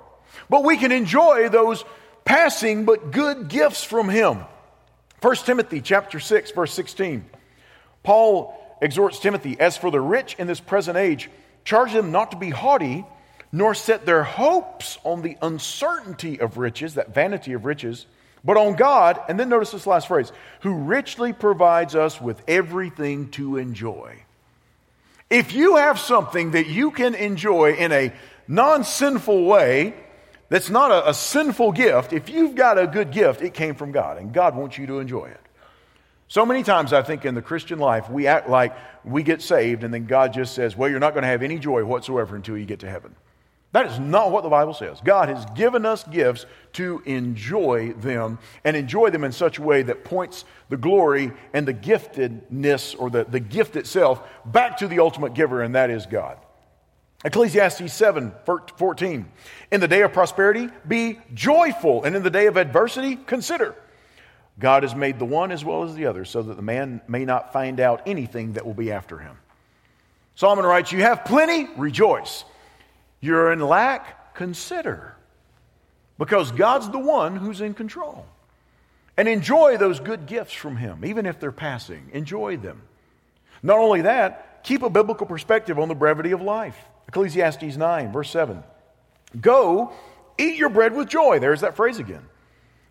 But 0.50 0.64
we 0.64 0.78
can 0.78 0.94
enjoy 0.94 1.50
those 1.50 1.84
passing 2.24 2.86
but 2.86 3.12
good 3.12 3.50
gifts 3.50 3.84
from 3.84 4.08
him. 4.08 4.46
1 5.20 5.36
Timothy 5.36 5.82
chapter 5.82 6.22
6 6.22 6.52
verse 6.52 6.72
16. 6.72 7.26
Paul 8.10 8.60
exhorts 8.82 9.20
Timothy, 9.20 9.60
as 9.60 9.78
for 9.78 9.92
the 9.92 10.02
rich 10.02 10.36
in 10.40 10.48
this 10.48 10.60
present 10.60 10.98
age, 10.98 11.30
charge 11.64 11.94
them 11.94 12.12
not 12.12 12.32
to 12.32 12.38
be 12.38 12.50
haughty, 12.50 13.06
nor 13.52 13.76
set 13.76 14.08
their 14.08 14.24
hopes 14.24 14.98
on 15.04 15.22
the 15.22 15.38
uncertainty 15.44 16.40
of 16.40 16.58
riches, 16.58 16.96
that 16.96 17.14
vanity 17.14 17.54
of 17.54 17.66
riches, 17.66 18.08
but 18.44 18.58
on 18.58 18.74
God, 18.74 19.20
and 19.30 19.40
then 19.40 19.48
notice 19.48 19.70
this 19.70 19.86
last 19.86 20.08
phrase, 20.08 20.32
who 20.62 20.74
richly 20.74 21.34
provides 21.34 21.94
us 21.94 22.20
with 22.20 22.42
everything 22.48 23.30
to 23.30 23.58
enjoy. 23.58 24.16
If 25.30 25.54
you 25.54 25.76
have 25.76 26.00
something 26.00 26.54
that 26.54 26.66
you 26.66 26.90
can 26.90 27.14
enjoy 27.14 27.74
in 27.74 27.92
a 27.92 28.12
non 28.48 28.86
sinful 28.86 29.46
way, 29.46 29.94
that's 30.50 30.72
not 30.72 30.90
a, 30.90 31.10
a, 31.10 31.14
sinful 31.14 31.74
gift, 31.74 32.12
if 32.12 32.28
you've 32.28 32.56
got 32.56 32.80
a 32.80 32.88
good 32.88 33.12
gift, 33.12 33.44
it 33.44 33.54
came 33.54 33.76
from 33.76 33.92
God, 33.92 34.18
and 34.18 34.34
God 34.34 34.56
wants 34.56 34.80
you 34.80 34.88
to 34.88 34.98
enjoy 34.98 35.28
it. 35.28 35.42
So 36.30 36.46
many 36.46 36.62
times 36.62 36.94
I 36.94 37.02
think 37.02 37.26
in 37.26 37.34
the 37.34 37.42
Christian 37.42 37.80
life, 37.80 38.08
we 38.08 38.28
act 38.28 38.48
like 38.48 38.76
we 39.04 39.24
get 39.24 39.42
saved 39.42 39.84
and 39.84 39.92
then 39.92 40.06
God 40.06 40.32
just 40.32 40.54
says, 40.54 40.78
Well, 40.78 40.88
you're 40.88 41.00
not 41.00 41.14
going 41.14 41.24
to 41.24 41.28
have 41.28 41.42
any 41.42 41.58
joy 41.58 41.84
whatsoever 41.84 42.36
until 42.36 42.56
you 42.56 42.66
get 42.66 42.80
to 42.82 42.90
heaven. 42.90 43.16
That 43.72 43.88
is 43.88 44.00
not 44.00 44.32
what 44.32 44.44
the 44.44 44.50
Bible 44.50 44.76
says. 44.76 45.00
God 45.04 45.30
has 45.30 45.46
given 45.56 45.86
us 45.86 46.04
gifts 46.04 46.46
to 46.74 47.02
enjoy 47.06 47.94
them 47.94 48.38
and 48.64 48.78
enjoy 48.78 49.10
them 49.10 49.24
in 49.24 49.32
such 49.32 49.58
a 49.58 49.64
way 49.64 49.82
that 49.84 50.04
points 50.04 50.46
the 50.70 50.78
glory 50.78 51.32
and 51.54 51.68
the 51.68 51.74
giftedness 51.74 52.96
or 53.00 53.10
the, 53.10 53.26
the 53.26 53.40
gift 53.40 53.76
itself 53.76 54.28
back 54.46 54.78
to 54.78 54.88
the 54.88 55.00
ultimate 55.00 55.34
giver, 55.34 55.62
and 55.62 55.76
that 55.76 55.90
is 55.90 56.06
God. 56.06 56.38
Ecclesiastes 57.26 57.92
7 57.92 58.34
14. 58.46 59.32
In 59.72 59.82
the 59.82 59.88
day 59.88 60.02
of 60.02 60.14
prosperity, 60.14 60.70
be 60.88 61.20
joyful, 61.34 62.04
and 62.04 62.16
in 62.16 62.24
the 62.24 62.30
day 62.30 62.48
of 62.48 62.56
adversity, 62.56 63.16
consider. 63.16 63.76
God 64.60 64.84
has 64.84 64.94
made 64.94 65.20
the 65.20 65.26
one 65.26 65.52
as 65.52 65.64
well 65.64 65.84
as 65.84 65.96
the 65.96 66.06
other 66.06 66.26
so 66.26 66.42
that 66.44 66.56
the 66.56 66.62
man 66.62 67.02
may 67.08 67.26
not 67.26 67.54
find 67.54 67.80
out 67.80 68.04
anything 68.06 68.54
that 68.54 68.66
will 68.66 68.74
be 68.74 68.92
after 68.92 69.18
him. 69.18 69.38
Solomon 70.36 70.66
writes, 70.66 70.92
You 70.92 71.02
have 71.02 71.26
plenty, 71.26 71.68
rejoice. 71.78 72.44
You're 73.22 73.52
in 73.52 73.60
lack, 73.60 74.36
consider. 74.36 75.16
Because 76.18 76.52
God's 76.52 76.90
the 76.90 77.00
one 77.00 77.36
who's 77.36 77.62
in 77.62 77.74
control. 77.74 78.26
And 79.18 79.28
enjoy 79.28 79.78
those 79.78 80.00
good 80.00 80.28
gifts 80.28 80.54
from 80.54 80.78
Him, 80.78 81.04
even 81.04 81.26
if 81.26 81.40
they're 81.40 81.52
passing. 81.52 82.10
Enjoy 82.14 82.56
them. 82.56 82.82
Not 83.62 83.80
only 83.80 84.04
that, 84.04 84.64
keep 84.64 84.82
a 84.82 84.90
biblical 84.90 85.28
perspective 85.28 85.78
on 85.78 85.90
the 85.90 85.96
brevity 85.96 86.32
of 86.32 86.42
life. 86.42 86.78
Ecclesiastes 87.10 87.76
9, 87.76 88.14
verse 88.14 88.30
7. 88.30 88.64
Go, 89.42 89.92
eat 90.38 90.56
your 90.56 90.70
bread 90.70 90.96
with 90.96 91.10
joy. 91.10 91.40
There's 91.40 91.62
that 91.62 91.76
phrase 91.76 92.00
again. 92.00 92.24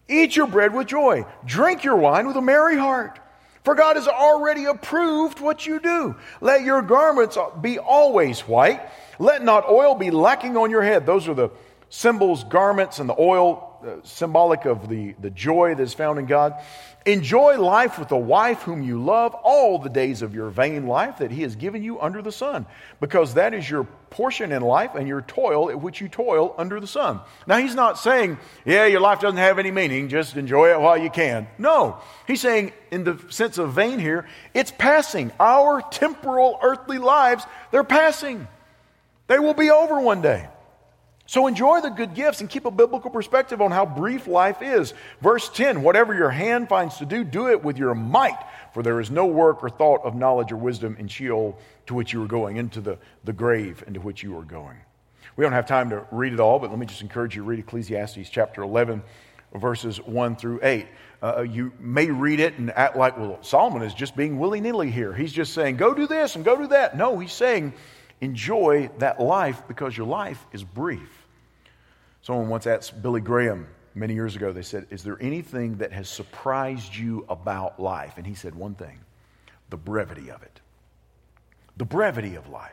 Eat 0.08 0.36
your 0.36 0.46
bread 0.46 0.74
with 0.74 0.86
joy. 0.86 1.26
Drink 1.44 1.84
your 1.84 1.96
wine 1.96 2.26
with 2.26 2.36
a 2.36 2.42
merry 2.42 2.76
heart. 2.76 3.20
For 3.64 3.74
God 3.74 3.96
has 3.96 4.08
already 4.08 4.64
approved 4.64 5.40
what 5.40 5.66
you 5.66 5.78
do. 5.78 6.16
Let 6.40 6.62
your 6.62 6.80
garments 6.80 7.36
be 7.60 7.78
always 7.78 8.40
white. 8.40 8.80
Let 9.18 9.44
not 9.44 9.68
oil 9.68 9.94
be 9.94 10.10
lacking 10.10 10.56
on 10.56 10.70
your 10.70 10.82
head. 10.82 11.04
Those 11.04 11.28
are 11.28 11.34
the 11.34 11.50
symbols, 11.90 12.44
garments, 12.44 12.98
and 12.98 13.08
the 13.08 13.16
oil, 13.18 13.67
Uh, 13.80 14.00
symbolic 14.02 14.64
of 14.64 14.88
the, 14.88 15.14
the 15.20 15.30
joy 15.30 15.72
that 15.72 15.82
is 15.82 15.94
found 15.94 16.18
in 16.18 16.26
God. 16.26 16.52
Enjoy 17.06 17.60
life 17.60 17.96
with 17.96 18.08
the 18.08 18.16
wife 18.16 18.62
whom 18.62 18.82
you 18.82 19.00
love 19.00 19.36
all 19.44 19.78
the 19.78 19.88
days 19.88 20.20
of 20.20 20.34
your 20.34 20.50
vain 20.50 20.88
life 20.88 21.18
that 21.18 21.30
He 21.30 21.42
has 21.42 21.54
given 21.54 21.84
you 21.84 22.00
under 22.00 22.20
the 22.20 22.32
sun, 22.32 22.66
because 22.98 23.34
that 23.34 23.54
is 23.54 23.70
your 23.70 23.84
portion 24.10 24.50
in 24.50 24.62
life 24.62 24.96
and 24.96 25.06
your 25.06 25.22
toil 25.22 25.70
at 25.70 25.80
which 25.80 26.00
you 26.00 26.08
toil 26.08 26.56
under 26.58 26.80
the 26.80 26.88
sun. 26.88 27.20
Now, 27.46 27.58
He's 27.58 27.76
not 27.76 28.00
saying, 28.00 28.38
yeah, 28.64 28.86
your 28.86 29.00
life 29.00 29.20
doesn't 29.20 29.38
have 29.38 29.60
any 29.60 29.70
meaning, 29.70 30.08
just 30.08 30.36
enjoy 30.36 30.72
it 30.72 30.80
while 30.80 30.98
you 30.98 31.08
can. 31.08 31.46
No, 31.56 31.98
He's 32.26 32.40
saying, 32.40 32.72
in 32.90 33.04
the 33.04 33.16
sense 33.28 33.58
of 33.58 33.74
vain 33.74 34.00
here, 34.00 34.26
it's 34.54 34.72
passing. 34.72 35.30
Our 35.38 35.82
temporal 35.82 36.58
earthly 36.62 36.98
lives, 36.98 37.44
they're 37.70 37.84
passing. 37.84 38.48
They 39.28 39.38
will 39.38 39.54
be 39.54 39.70
over 39.70 40.00
one 40.00 40.20
day. 40.20 40.48
So 41.28 41.46
enjoy 41.46 41.82
the 41.82 41.90
good 41.90 42.14
gifts 42.14 42.40
and 42.40 42.48
keep 42.48 42.64
a 42.64 42.70
biblical 42.70 43.10
perspective 43.10 43.60
on 43.60 43.70
how 43.70 43.84
brief 43.84 44.26
life 44.26 44.62
is. 44.62 44.94
Verse 45.20 45.50
10 45.50 45.82
Whatever 45.82 46.14
your 46.14 46.30
hand 46.30 46.70
finds 46.70 46.96
to 46.96 47.04
do, 47.04 47.22
do 47.22 47.50
it 47.50 47.62
with 47.62 47.76
your 47.76 47.94
might, 47.94 48.38
for 48.72 48.82
there 48.82 48.98
is 48.98 49.10
no 49.10 49.26
work 49.26 49.62
or 49.62 49.68
thought 49.68 50.02
of 50.04 50.14
knowledge 50.14 50.52
or 50.52 50.56
wisdom 50.56 50.96
in 50.98 51.06
Sheol 51.06 51.58
to 51.84 51.92
which 51.92 52.14
you 52.14 52.22
are 52.22 52.26
going, 52.26 52.56
into 52.56 52.80
the, 52.80 52.96
the 53.24 53.34
grave 53.34 53.84
into 53.86 54.00
which 54.00 54.22
you 54.22 54.38
are 54.38 54.42
going. 54.42 54.78
We 55.36 55.42
don't 55.42 55.52
have 55.52 55.66
time 55.66 55.90
to 55.90 56.06
read 56.10 56.32
it 56.32 56.40
all, 56.40 56.58
but 56.58 56.70
let 56.70 56.78
me 56.78 56.86
just 56.86 57.02
encourage 57.02 57.36
you 57.36 57.42
to 57.42 57.46
read 57.46 57.58
Ecclesiastes 57.58 58.30
chapter 58.30 58.62
11, 58.62 59.02
verses 59.54 59.98
1 59.98 60.36
through 60.36 60.60
8. 60.62 60.86
Uh, 61.22 61.42
you 61.42 61.74
may 61.78 62.06
read 62.06 62.40
it 62.40 62.56
and 62.56 62.70
act 62.70 62.96
like, 62.96 63.18
well, 63.18 63.38
Solomon 63.42 63.82
is 63.82 63.92
just 63.92 64.16
being 64.16 64.38
willy 64.38 64.62
nilly 64.62 64.90
here. 64.90 65.12
He's 65.12 65.34
just 65.34 65.52
saying, 65.52 65.76
go 65.76 65.92
do 65.92 66.06
this 66.06 66.36
and 66.36 66.44
go 66.44 66.56
do 66.56 66.68
that. 66.68 66.96
No, 66.96 67.18
he's 67.18 67.34
saying, 67.34 67.74
enjoy 68.22 68.88
that 68.98 69.20
life 69.20 69.62
because 69.68 69.94
your 69.94 70.06
life 70.06 70.42
is 70.52 70.64
brief. 70.64 71.17
Someone 72.22 72.48
once 72.48 72.66
asked 72.66 73.00
Billy 73.00 73.20
Graham 73.20 73.66
many 73.94 74.14
years 74.14 74.36
ago, 74.36 74.52
they 74.52 74.62
said, 74.62 74.86
Is 74.90 75.02
there 75.02 75.18
anything 75.20 75.78
that 75.78 75.92
has 75.92 76.08
surprised 76.08 76.94
you 76.94 77.24
about 77.28 77.80
life? 77.80 78.14
And 78.16 78.26
he 78.26 78.34
said 78.34 78.54
one 78.54 78.74
thing 78.74 78.98
the 79.70 79.76
brevity 79.76 80.30
of 80.30 80.42
it. 80.42 80.60
The 81.76 81.84
brevity 81.84 82.36
of 82.36 82.48
life. 82.48 82.72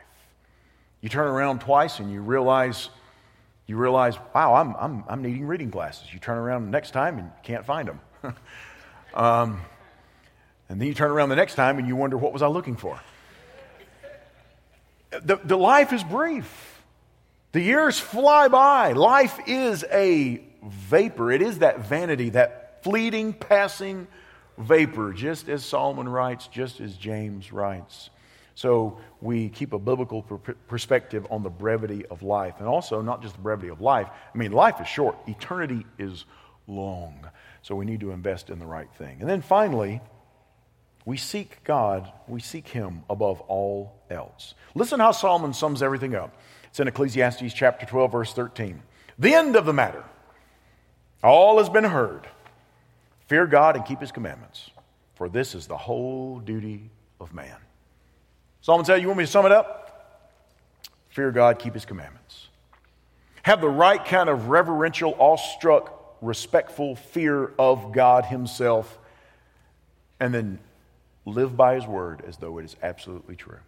You 1.00 1.08
turn 1.08 1.28
around 1.28 1.60
twice 1.60 2.00
and 2.00 2.10
you 2.10 2.20
realize, 2.22 2.88
you 3.66 3.76
realize, 3.76 4.16
wow, 4.34 4.54
I'm, 4.54 4.74
I'm, 4.76 5.04
I'm 5.08 5.22
needing 5.22 5.46
reading 5.46 5.70
glasses. 5.70 6.12
You 6.12 6.18
turn 6.18 6.38
around 6.38 6.64
the 6.64 6.70
next 6.70 6.92
time 6.92 7.18
and 7.18 7.26
you 7.26 7.42
can't 7.42 7.66
find 7.66 7.88
them. 7.88 8.00
um, 9.14 9.60
and 10.68 10.80
then 10.80 10.88
you 10.88 10.94
turn 10.94 11.10
around 11.10 11.28
the 11.28 11.36
next 11.36 11.54
time 11.54 11.78
and 11.78 11.86
you 11.86 11.94
wonder, 11.96 12.16
what 12.16 12.32
was 12.32 12.42
I 12.42 12.48
looking 12.48 12.76
for? 12.76 12.98
The, 15.10 15.36
the 15.36 15.56
life 15.56 15.92
is 15.92 16.02
brief. 16.02 16.75
The 17.56 17.62
years 17.62 17.98
fly 17.98 18.48
by. 18.48 18.92
Life 18.92 19.40
is 19.46 19.82
a 19.90 20.42
vapor. 20.62 21.32
It 21.32 21.40
is 21.40 21.60
that 21.60 21.88
vanity, 21.88 22.28
that 22.28 22.84
fleeting, 22.84 23.32
passing 23.32 24.08
vapor, 24.58 25.14
just 25.14 25.48
as 25.48 25.64
Solomon 25.64 26.06
writes, 26.06 26.48
just 26.48 26.82
as 26.82 26.94
James 26.98 27.54
writes. 27.54 28.10
So 28.56 29.00
we 29.22 29.48
keep 29.48 29.72
a 29.72 29.78
biblical 29.78 30.20
perspective 30.68 31.26
on 31.30 31.42
the 31.42 31.48
brevity 31.48 32.04
of 32.04 32.22
life. 32.22 32.56
And 32.58 32.68
also, 32.68 33.00
not 33.00 33.22
just 33.22 33.36
the 33.36 33.40
brevity 33.40 33.68
of 33.68 33.80
life. 33.80 34.08
I 34.10 34.36
mean, 34.36 34.52
life 34.52 34.78
is 34.82 34.86
short, 34.86 35.16
eternity 35.26 35.86
is 35.98 36.26
long. 36.66 37.26
So 37.62 37.74
we 37.74 37.86
need 37.86 38.00
to 38.00 38.10
invest 38.10 38.50
in 38.50 38.58
the 38.58 38.66
right 38.66 38.92
thing. 38.98 39.22
And 39.22 39.30
then 39.30 39.40
finally, 39.40 40.02
we 41.06 41.16
seek 41.16 41.64
God, 41.64 42.12
we 42.28 42.40
seek 42.40 42.68
Him 42.68 43.04
above 43.08 43.40
all 43.40 44.02
else. 44.10 44.54
Listen 44.74 45.00
how 45.00 45.12
Solomon 45.12 45.54
sums 45.54 45.82
everything 45.82 46.14
up. 46.14 46.38
It's 46.76 46.80
in 46.82 46.88
Ecclesiastes 46.88 47.54
chapter 47.54 47.86
12, 47.86 48.12
verse 48.12 48.34
13. 48.34 48.82
The 49.18 49.32
end 49.32 49.56
of 49.56 49.64
the 49.64 49.72
matter. 49.72 50.04
All 51.24 51.56
has 51.56 51.70
been 51.70 51.84
heard. 51.84 52.28
Fear 53.28 53.46
God 53.46 53.76
and 53.76 53.84
keep 53.86 53.98
his 53.98 54.12
commandments, 54.12 54.68
for 55.14 55.30
this 55.30 55.54
is 55.54 55.66
the 55.66 55.76
whole 55.78 56.38
duty 56.38 56.90
of 57.18 57.32
man. 57.32 57.56
Solomon 58.60 58.84
said, 58.84 59.00
You 59.00 59.06
want 59.06 59.16
me 59.16 59.24
to 59.24 59.30
sum 59.30 59.46
it 59.46 59.52
up? 59.52 60.34
Fear 61.08 61.30
God, 61.30 61.58
keep 61.58 61.72
his 61.72 61.86
commandments. 61.86 62.48
Have 63.44 63.62
the 63.62 63.70
right 63.70 64.04
kind 64.04 64.28
of 64.28 64.48
reverential, 64.48 65.16
awestruck, 65.18 66.18
respectful 66.20 66.94
fear 66.94 67.54
of 67.58 67.92
God 67.92 68.26
himself, 68.26 68.98
and 70.20 70.34
then 70.34 70.58
live 71.24 71.56
by 71.56 71.76
his 71.76 71.86
word 71.86 72.22
as 72.28 72.36
though 72.36 72.58
it 72.58 72.66
is 72.66 72.76
absolutely 72.82 73.34
true 73.34 73.60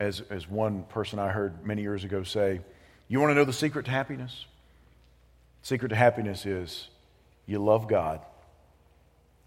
as, 0.00 0.20
as 0.30 0.48
one 0.48 0.84
person 0.84 1.18
I 1.18 1.28
heard 1.28 1.66
many 1.66 1.82
years 1.82 2.04
ago 2.04 2.22
say, 2.22 2.60
You 3.08 3.20
want 3.20 3.30
to 3.30 3.34
know 3.34 3.44
the 3.44 3.52
secret 3.52 3.86
to 3.86 3.90
happiness? 3.90 4.46
Secret 5.62 5.88
to 5.88 5.96
happiness 5.96 6.46
is 6.46 6.88
you 7.46 7.58
love 7.58 7.88
God 7.88 8.20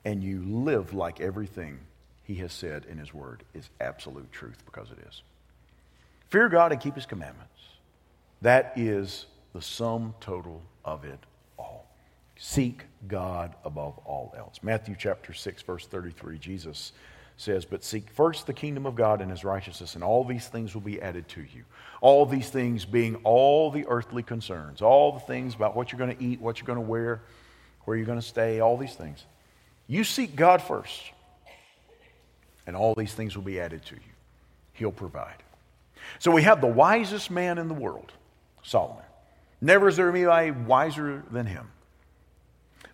and 0.04 0.24
you 0.24 0.44
live 0.44 0.94
like 0.94 1.22
everything 1.22 1.80
He 2.24 2.36
has 2.36 2.52
said 2.52 2.86
in 2.90 2.98
His 2.98 3.14
Word 3.14 3.44
is 3.54 3.70
absolute 3.80 4.32
truth 4.32 4.64
because 4.66 4.90
it 4.92 4.98
is. 5.08 5.22
Fear 6.30 6.50
God 6.50 6.72
and 6.72 6.82
keep 6.82 6.96
His 6.96 7.06
commandments. 7.06 7.48
That 8.42 8.74
is 8.76 9.26
the 9.54 9.62
sum 9.62 10.16
total 10.20 10.62
of 10.84 11.06
it 11.06 11.20
all. 11.58 11.86
Seek 12.38 12.84
God 13.08 13.54
above 13.64 14.00
all 14.00 14.34
else. 14.38 14.60
Matthew 14.64 14.96
chapter 14.98 15.34
6, 15.34 15.62
verse 15.62 15.86
33, 15.86 16.38
Jesus 16.40 16.94
says, 17.38 17.66
But 17.66 17.84
seek 17.84 18.10
first 18.10 18.48
the 18.48 18.54
kingdom 18.54 18.86
of 18.86 18.96
God 18.96 19.22
and 19.22 19.32
his 19.32 19.44
righteousness, 19.44 19.96
and 19.96 20.04
all 20.04 20.24
these 20.24 20.48
things 20.48 20.74
will 20.74 20.82
be 20.82 21.02
added 21.02 21.28
to 21.30 21.42
you. 21.42 21.64
All 22.02 22.26
these 22.26 22.50
things 22.50 22.86
being 22.86 23.16
all 23.24 23.72
the 23.72 23.86
earthly 23.88 24.24
concerns, 24.24 24.82
all 24.82 25.12
the 25.14 25.20
things 25.20 25.56
about 25.56 25.76
what 25.76 25.92
you're 25.92 26.00
going 26.00 26.16
to 26.16 26.24
eat, 26.24 26.42
what 26.42 26.60
you're 26.60 26.68
going 26.68 26.78
to 26.78 26.82
wear, 26.82 27.22
where 27.86 27.98
you're 27.98 28.06
going 28.06 28.20
to 28.20 28.26
stay, 28.26 28.60
all 28.60 28.78
these 28.78 28.96
things. 28.96 29.24
You 29.88 30.04
seek 30.04 30.36
God 30.36 30.62
first, 30.62 31.02
and 32.66 32.76
all 32.76 32.96
these 32.96 33.14
things 33.14 33.36
will 33.36 33.44
be 33.44 33.60
added 33.60 33.86
to 33.88 33.96
you. 33.96 34.02
He'll 34.74 34.92
provide. 34.92 35.44
So 36.20 36.32
we 36.32 36.44
have 36.44 36.62
the 36.62 36.68
wisest 36.68 37.30
man 37.30 37.58
in 37.58 37.68
the 37.68 37.74
world, 37.74 38.12
Solomon. 38.64 39.04
Never 39.62 39.88
is 39.88 39.98
there 39.98 40.10
anybody 40.10 40.52
wiser 40.52 41.24
than 41.30 41.46
him. 41.46 41.70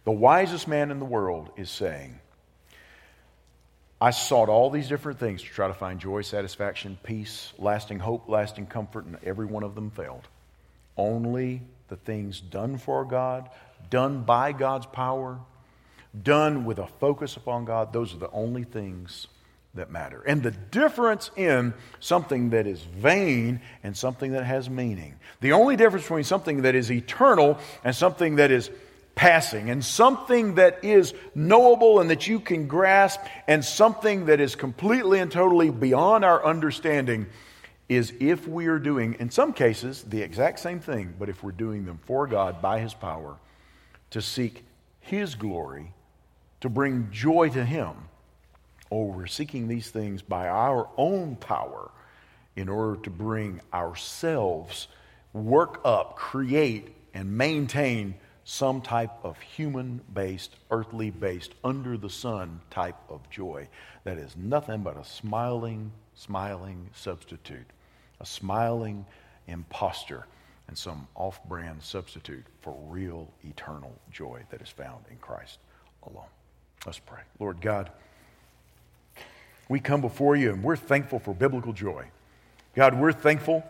The 0.03 0.11
wisest 0.11 0.67
man 0.67 0.91
in 0.91 0.99
the 0.99 1.05
world 1.05 1.49
is 1.57 1.69
saying, 1.69 2.19
I 3.99 4.11
sought 4.11 4.49
all 4.49 4.69
these 4.69 4.87
different 4.87 5.19
things 5.19 5.41
to 5.41 5.49
try 5.49 5.67
to 5.67 5.73
find 5.73 5.99
joy, 5.99 6.21
satisfaction, 6.21 6.99
peace, 7.03 7.53
lasting 7.57 7.99
hope, 7.99 8.29
lasting 8.29 8.67
comfort, 8.67 9.05
and 9.05 9.17
every 9.23 9.45
one 9.45 9.63
of 9.63 9.73
them 9.73 9.89
failed. 9.89 10.27
Only 10.95 11.61
the 11.87 11.95
things 11.95 12.39
done 12.39 12.77
for 12.77 13.05
God, 13.05 13.49
done 13.89 14.23
by 14.23 14.51
God's 14.51 14.85
power, 14.85 15.39
done 16.23 16.65
with 16.65 16.77
a 16.77 16.87
focus 16.87 17.37
upon 17.37 17.65
God, 17.65 17.91
those 17.91 18.13
are 18.13 18.19
the 18.19 18.31
only 18.31 18.63
things 18.63 19.27
that 19.73 19.91
matter. 19.91 20.21
And 20.25 20.43
the 20.43 20.51
difference 20.51 21.31
in 21.35 21.73
something 21.99 22.51
that 22.51 22.67
is 22.67 22.81
vain 22.81 23.61
and 23.83 23.95
something 23.95 24.31
that 24.33 24.43
has 24.43 24.69
meaning. 24.69 25.15
The 25.41 25.53
only 25.53 25.75
difference 25.75 26.05
between 26.05 26.23
something 26.23 26.63
that 26.63 26.75
is 26.75 26.91
eternal 26.91 27.57
and 27.83 27.95
something 27.95 28.35
that 28.35 28.51
is 28.51 28.69
passing 29.17 29.71
and 29.71 29.83
something 29.83 30.55
that 30.55 30.85
is 30.85 31.13
knowable 31.33 31.99
and 31.99 32.11
that 32.11 32.27
you 32.27 32.39
can 32.39 32.67
grasp 32.67 33.19
and 33.47 33.65
something 33.65 34.27
that 34.27 34.39
is 34.39 34.55
completely 34.55 35.19
and 35.19 35.31
totally 35.31 35.71
beyond 35.71 36.23
our 36.23 36.45
understanding 36.45 37.25
is 37.89 38.13
if 38.19 38.47
we 38.47 38.67
are 38.67 38.77
doing, 38.77 39.15
in 39.19 39.31
some 39.31 39.53
cases, 39.53 40.03
the 40.03 40.21
exact 40.21 40.59
same 40.59 40.79
thing, 40.79 41.15
but 41.17 41.29
if 41.29 41.41
we're 41.41 41.51
doing 41.51 41.83
them 41.85 41.99
for 42.05 42.27
God 42.27 42.61
by 42.61 42.79
His 42.79 42.93
power 42.93 43.37
to 44.11 44.21
seek 44.21 44.63
His 44.99 45.33
glory, 45.33 45.93
to 46.61 46.69
bring 46.69 47.09
joy 47.11 47.49
to 47.49 47.65
Him, 47.65 47.95
or 48.91 49.11
we're 49.11 49.25
seeking 49.25 49.67
these 49.67 49.89
things 49.89 50.21
by 50.21 50.47
our 50.47 50.87
own 50.95 51.37
power 51.37 51.89
in 52.55 52.69
order 52.69 53.01
to 53.01 53.09
bring 53.09 53.61
ourselves, 53.73 54.87
work 55.33 55.81
up, 55.83 56.15
create, 56.17 56.89
and 57.15 57.35
maintain 57.35 58.13
some 58.49 58.79
type 58.79 59.11
of 59.23 59.37
human 59.41 59.99
based, 60.13 60.55
earthly 60.71 61.09
based, 61.09 61.53
under 61.65 61.97
the 61.97 62.09
sun 62.09 62.61
type 62.69 62.95
of 63.09 63.29
joy 63.29 63.67
that 64.05 64.17
is 64.17 64.37
nothing 64.37 64.83
but 64.83 64.95
a 64.95 65.03
smiling, 65.03 65.91
smiling 66.15 66.89
substitute, 66.93 67.65
a 68.21 68.25
smiling 68.25 69.05
impostor, 69.47 70.25
and 70.69 70.77
some 70.77 71.09
off 71.13 71.43
brand 71.43 71.83
substitute 71.83 72.45
for 72.61 72.73
real 72.87 73.27
eternal 73.43 73.93
joy 74.13 74.41
that 74.49 74.61
is 74.61 74.69
found 74.69 75.03
in 75.11 75.17
Christ 75.17 75.59
alone. 76.09 76.23
Let's 76.85 76.99
pray. 76.99 77.23
Lord 77.39 77.59
God, 77.59 77.91
we 79.67 79.81
come 79.81 79.99
before 79.99 80.37
you 80.37 80.53
and 80.53 80.63
we're 80.63 80.77
thankful 80.77 81.19
for 81.19 81.33
biblical 81.33 81.73
joy. 81.73 82.05
God, 82.77 82.97
we're 82.97 83.11
thankful 83.11 83.65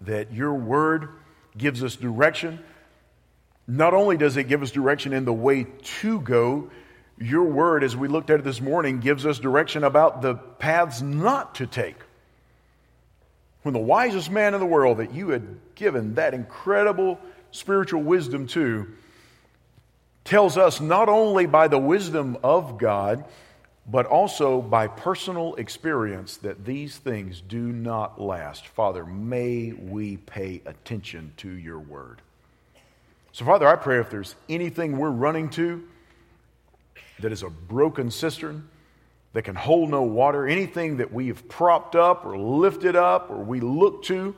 that 0.00 0.32
your 0.32 0.54
word 0.54 1.08
gives 1.56 1.84
us 1.84 1.94
direction 1.94 2.58
not 3.66 3.94
only 3.94 4.16
does 4.16 4.36
it 4.36 4.44
give 4.44 4.62
us 4.62 4.70
direction 4.70 5.12
in 5.12 5.24
the 5.24 5.32
way 5.32 5.66
to 6.00 6.20
go, 6.20 6.70
your 7.18 7.44
word, 7.44 7.84
as 7.84 7.96
we 7.96 8.08
looked 8.08 8.30
at 8.30 8.40
it 8.40 8.44
this 8.44 8.60
morning, 8.60 9.00
gives 9.00 9.24
us 9.24 9.38
direction 9.38 9.84
about 9.84 10.20
the 10.20 10.34
paths 10.34 11.00
not 11.00 11.54
to 11.56 11.66
take. 11.66 11.96
When 13.62 13.72
the 13.72 13.80
wisest 13.80 14.30
man 14.30 14.52
in 14.54 14.60
the 14.60 14.66
world 14.66 14.98
that 14.98 15.14
you 15.14 15.30
had 15.30 15.46
given 15.74 16.16
that 16.16 16.34
incredible 16.34 17.18
spiritual 17.50 18.02
wisdom 18.02 18.46
to 18.48 18.88
tells 20.24 20.58
us 20.58 20.80
not 20.80 21.08
only 21.08 21.46
by 21.46 21.68
the 21.68 21.78
wisdom 21.78 22.36
of 22.42 22.78
God, 22.78 23.24
but 23.86 24.06
also 24.06 24.60
by 24.60 24.86
personal 24.86 25.54
experience 25.54 26.38
that 26.38 26.64
these 26.64 26.96
things 26.96 27.40
do 27.40 27.60
not 27.60 28.20
last. 28.20 28.66
Father, 28.66 29.04
may 29.04 29.72
we 29.72 30.16
pay 30.16 30.62
attention 30.66 31.32
to 31.38 31.50
your 31.50 31.78
word. 31.78 32.22
So, 33.34 33.44
Father, 33.44 33.66
I 33.66 33.74
pray 33.74 33.98
if 33.98 34.10
there's 34.10 34.36
anything 34.48 34.96
we're 34.96 35.10
running 35.10 35.50
to 35.50 35.82
that 37.18 37.32
is 37.32 37.42
a 37.42 37.50
broken 37.50 38.12
cistern 38.12 38.68
that 39.32 39.42
can 39.42 39.56
hold 39.56 39.90
no 39.90 40.02
water, 40.02 40.46
anything 40.46 40.98
that 40.98 41.12
we 41.12 41.26
have 41.26 41.48
propped 41.48 41.96
up 41.96 42.24
or 42.24 42.38
lifted 42.38 42.94
up 42.94 43.32
or 43.32 43.38
we 43.38 43.58
look 43.58 44.04
to 44.04 44.36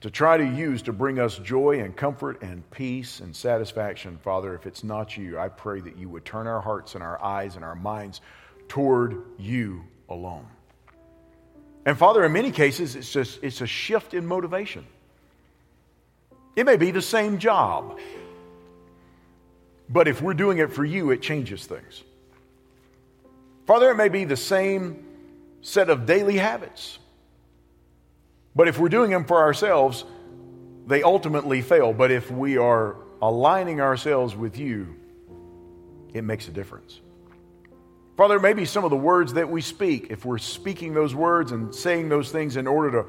to 0.00 0.10
try 0.10 0.36
to 0.36 0.44
use 0.44 0.82
to 0.82 0.92
bring 0.92 1.20
us 1.20 1.38
joy 1.38 1.78
and 1.78 1.96
comfort 1.96 2.42
and 2.42 2.68
peace 2.72 3.20
and 3.20 3.36
satisfaction. 3.36 4.18
Father, 4.20 4.52
if 4.56 4.66
it's 4.66 4.82
not 4.82 5.16
you, 5.16 5.38
I 5.38 5.48
pray 5.48 5.80
that 5.80 5.96
you 5.96 6.08
would 6.08 6.24
turn 6.24 6.48
our 6.48 6.60
hearts 6.60 6.96
and 6.96 7.04
our 7.04 7.22
eyes 7.22 7.54
and 7.54 7.64
our 7.64 7.76
minds 7.76 8.20
toward 8.66 9.22
you 9.38 9.84
alone. 10.08 10.48
And 11.86 11.96
Father, 11.96 12.24
in 12.24 12.32
many 12.32 12.50
cases, 12.50 12.96
it's 12.96 13.12
just 13.12 13.38
it's 13.44 13.60
a 13.60 13.66
shift 13.68 14.12
in 14.12 14.26
motivation. 14.26 14.84
It 16.60 16.66
may 16.66 16.76
be 16.76 16.90
the 16.90 17.00
same 17.00 17.38
job. 17.38 17.98
But 19.88 20.08
if 20.08 20.20
we're 20.20 20.34
doing 20.34 20.58
it 20.58 20.70
for 20.70 20.84
you, 20.84 21.10
it 21.10 21.22
changes 21.22 21.64
things. 21.64 22.04
Father, 23.66 23.90
it 23.90 23.94
may 23.94 24.10
be 24.10 24.26
the 24.26 24.36
same 24.36 25.02
set 25.62 25.88
of 25.88 26.04
daily 26.04 26.36
habits. 26.36 26.98
But 28.54 28.68
if 28.68 28.78
we're 28.78 28.90
doing 28.90 29.10
them 29.10 29.24
for 29.24 29.38
ourselves, 29.38 30.04
they 30.86 31.02
ultimately 31.02 31.62
fail. 31.62 31.94
But 31.94 32.10
if 32.10 32.30
we 32.30 32.58
are 32.58 32.96
aligning 33.22 33.80
ourselves 33.80 34.36
with 34.36 34.58
you, 34.58 34.96
it 36.12 36.24
makes 36.24 36.46
a 36.46 36.50
difference. 36.50 37.00
Father, 38.18 38.38
maybe 38.38 38.66
some 38.66 38.84
of 38.84 38.90
the 38.90 38.98
words 38.98 39.32
that 39.32 39.48
we 39.48 39.62
speak, 39.62 40.08
if 40.10 40.26
we're 40.26 40.36
speaking 40.36 40.92
those 40.92 41.14
words 41.14 41.52
and 41.52 41.74
saying 41.74 42.10
those 42.10 42.30
things 42.30 42.58
in 42.58 42.66
order 42.66 43.02
to 43.02 43.08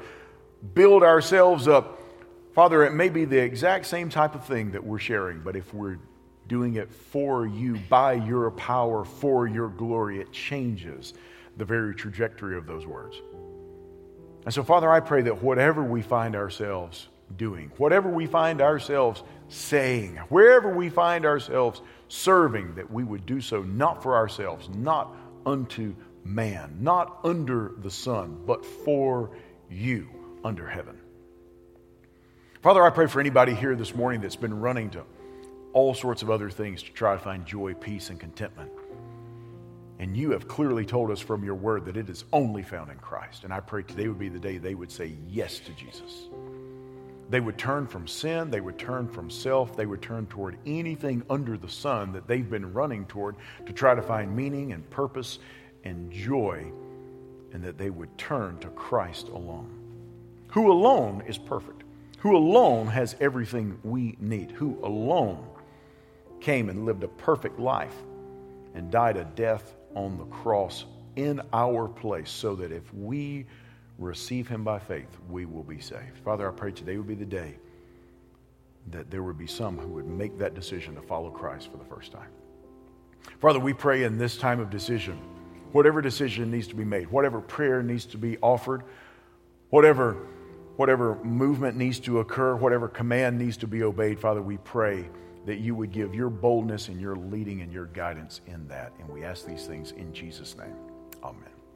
build 0.72 1.02
ourselves 1.02 1.68
up, 1.68 1.98
Father, 2.54 2.84
it 2.84 2.92
may 2.92 3.08
be 3.08 3.24
the 3.24 3.38
exact 3.38 3.86
same 3.86 4.10
type 4.10 4.34
of 4.34 4.44
thing 4.44 4.72
that 4.72 4.84
we're 4.84 4.98
sharing, 4.98 5.40
but 5.40 5.56
if 5.56 5.72
we're 5.72 5.98
doing 6.48 6.74
it 6.74 6.92
for 6.92 7.46
you, 7.46 7.78
by 7.88 8.12
your 8.12 8.50
power, 8.50 9.04
for 9.04 9.46
your 9.46 9.68
glory, 9.68 10.20
it 10.20 10.32
changes 10.32 11.14
the 11.56 11.64
very 11.64 11.94
trajectory 11.94 12.58
of 12.58 12.66
those 12.66 12.86
words. 12.86 13.16
And 14.44 14.52
so, 14.52 14.62
Father, 14.62 14.90
I 14.90 15.00
pray 15.00 15.22
that 15.22 15.42
whatever 15.42 15.82
we 15.82 16.02
find 16.02 16.36
ourselves 16.36 17.08
doing, 17.34 17.70
whatever 17.78 18.10
we 18.10 18.26
find 18.26 18.60
ourselves 18.60 19.22
saying, 19.48 20.16
wherever 20.28 20.74
we 20.74 20.90
find 20.90 21.24
ourselves 21.24 21.80
serving, 22.08 22.74
that 22.74 22.90
we 22.90 23.02
would 23.02 23.24
do 23.24 23.40
so 23.40 23.62
not 23.62 24.02
for 24.02 24.16
ourselves, 24.16 24.68
not 24.68 25.14
unto 25.46 25.94
man, 26.24 26.76
not 26.80 27.20
under 27.24 27.72
the 27.78 27.90
sun, 27.90 28.42
but 28.46 28.66
for 28.66 29.30
you 29.70 30.08
under 30.44 30.66
heaven. 30.66 30.98
Father, 32.62 32.84
I 32.84 32.90
pray 32.90 33.08
for 33.08 33.18
anybody 33.18 33.56
here 33.56 33.74
this 33.74 33.92
morning 33.92 34.20
that's 34.20 34.36
been 34.36 34.60
running 34.60 34.88
to 34.90 35.02
all 35.72 35.94
sorts 35.94 36.22
of 36.22 36.30
other 36.30 36.48
things 36.48 36.80
to 36.84 36.92
try 36.92 37.12
to 37.12 37.18
find 37.18 37.44
joy, 37.44 37.74
peace, 37.74 38.08
and 38.08 38.20
contentment. 38.20 38.70
And 39.98 40.16
you 40.16 40.30
have 40.30 40.46
clearly 40.46 40.86
told 40.86 41.10
us 41.10 41.18
from 41.18 41.42
your 41.42 41.56
word 41.56 41.86
that 41.86 41.96
it 41.96 42.08
is 42.08 42.24
only 42.32 42.62
found 42.62 42.92
in 42.92 42.98
Christ. 42.98 43.42
And 43.42 43.52
I 43.52 43.58
pray 43.58 43.82
today 43.82 44.06
would 44.06 44.20
be 44.20 44.28
the 44.28 44.38
day 44.38 44.58
they 44.58 44.76
would 44.76 44.92
say 44.92 45.16
yes 45.28 45.58
to 45.58 45.72
Jesus. 45.72 46.28
They 47.30 47.40
would 47.40 47.58
turn 47.58 47.88
from 47.88 48.06
sin, 48.06 48.48
they 48.48 48.60
would 48.60 48.78
turn 48.78 49.08
from 49.08 49.28
self, 49.28 49.74
they 49.74 49.86
would 49.86 50.00
turn 50.00 50.26
toward 50.26 50.56
anything 50.64 51.24
under 51.28 51.56
the 51.56 51.68
sun 51.68 52.12
that 52.12 52.28
they've 52.28 52.48
been 52.48 52.72
running 52.72 53.06
toward 53.06 53.34
to 53.66 53.72
try 53.72 53.96
to 53.96 54.02
find 54.02 54.36
meaning 54.36 54.72
and 54.72 54.88
purpose 54.88 55.40
and 55.82 56.12
joy, 56.12 56.70
and 57.52 57.64
that 57.64 57.76
they 57.76 57.90
would 57.90 58.16
turn 58.18 58.56
to 58.58 58.68
Christ 58.68 59.30
alone, 59.30 59.68
who 60.52 60.70
alone 60.70 61.24
is 61.26 61.38
perfect, 61.38 61.81
who 62.22 62.36
alone 62.36 62.86
has 62.86 63.16
everything 63.18 63.76
we 63.82 64.16
need, 64.20 64.52
who 64.52 64.78
alone 64.84 65.44
came 66.40 66.68
and 66.68 66.86
lived 66.86 67.02
a 67.02 67.08
perfect 67.08 67.58
life 67.58 67.96
and 68.74 68.92
died 68.92 69.16
a 69.16 69.24
death 69.24 69.74
on 69.96 70.16
the 70.16 70.24
cross 70.26 70.84
in 71.16 71.42
our 71.52 71.88
place 71.88 72.30
so 72.30 72.54
that 72.54 72.70
if 72.70 72.94
we 72.94 73.44
receive 73.98 74.46
him 74.46 74.62
by 74.62 74.78
faith, 74.78 75.08
we 75.28 75.46
will 75.46 75.64
be 75.64 75.80
saved. 75.80 76.16
Father, 76.24 76.48
I 76.48 76.52
pray 76.52 76.70
today 76.70 76.96
would 76.96 77.08
be 77.08 77.16
the 77.16 77.24
day 77.24 77.58
that 78.92 79.10
there 79.10 79.24
would 79.24 79.36
be 79.36 79.48
some 79.48 79.76
who 79.76 79.88
would 79.88 80.06
make 80.06 80.38
that 80.38 80.54
decision 80.54 80.94
to 80.94 81.02
follow 81.02 81.28
Christ 81.28 81.72
for 81.72 81.76
the 81.76 81.84
first 81.84 82.12
time. 82.12 82.30
Father, 83.40 83.58
we 83.58 83.72
pray 83.72 84.04
in 84.04 84.16
this 84.16 84.36
time 84.36 84.60
of 84.60 84.70
decision, 84.70 85.18
whatever 85.72 86.00
decision 86.00 86.52
needs 86.52 86.68
to 86.68 86.76
be 86.76 86.84
made, 86.84 87.10
whatever 87.10 87.40
prayer 87.40 87.82
needs 87.82 88.06
to 88.06 88.16
be 88.16 88.38
offered, 88.38 88.84
whatever, 89.70 90.18
whatever 90.76 91.22
movement 91.24 91.76
needs 91.76 92.00
to 92.00 92.20
occur, 92.20 92.56
whatever 92.56 92.88
command 92.88 93.38
needs 93.38 93.56
to 93.58 93.66
be 93.66 93.82
obeyed, 93.82 94.18
Father, 94.18 94.42
we 94.42 94.58
pray 94.58 95.08
that 95.46 95.58
you 95.58 95.74
would 95.74 95.92
give 95.92 96.14
your 96.14 96.30
boldness 96.30 96.88
and 96.88 97.00
your 97.00 97.16
leading 97.16 97.62
and 97.62 97.72
your 97.72 97.86
guidance 97.86 98.40
in 98.46 98.66
that. 98.68 98.92
And 99.00 99.08
we 99.08 99.24
ask 99.24 99.44
these 99.44 99.66
things 99.66 99.92
in 99.92 100.12
Jesus' 100.12 100.56
name. 100.56 100.76
Amen. 101.22 101.51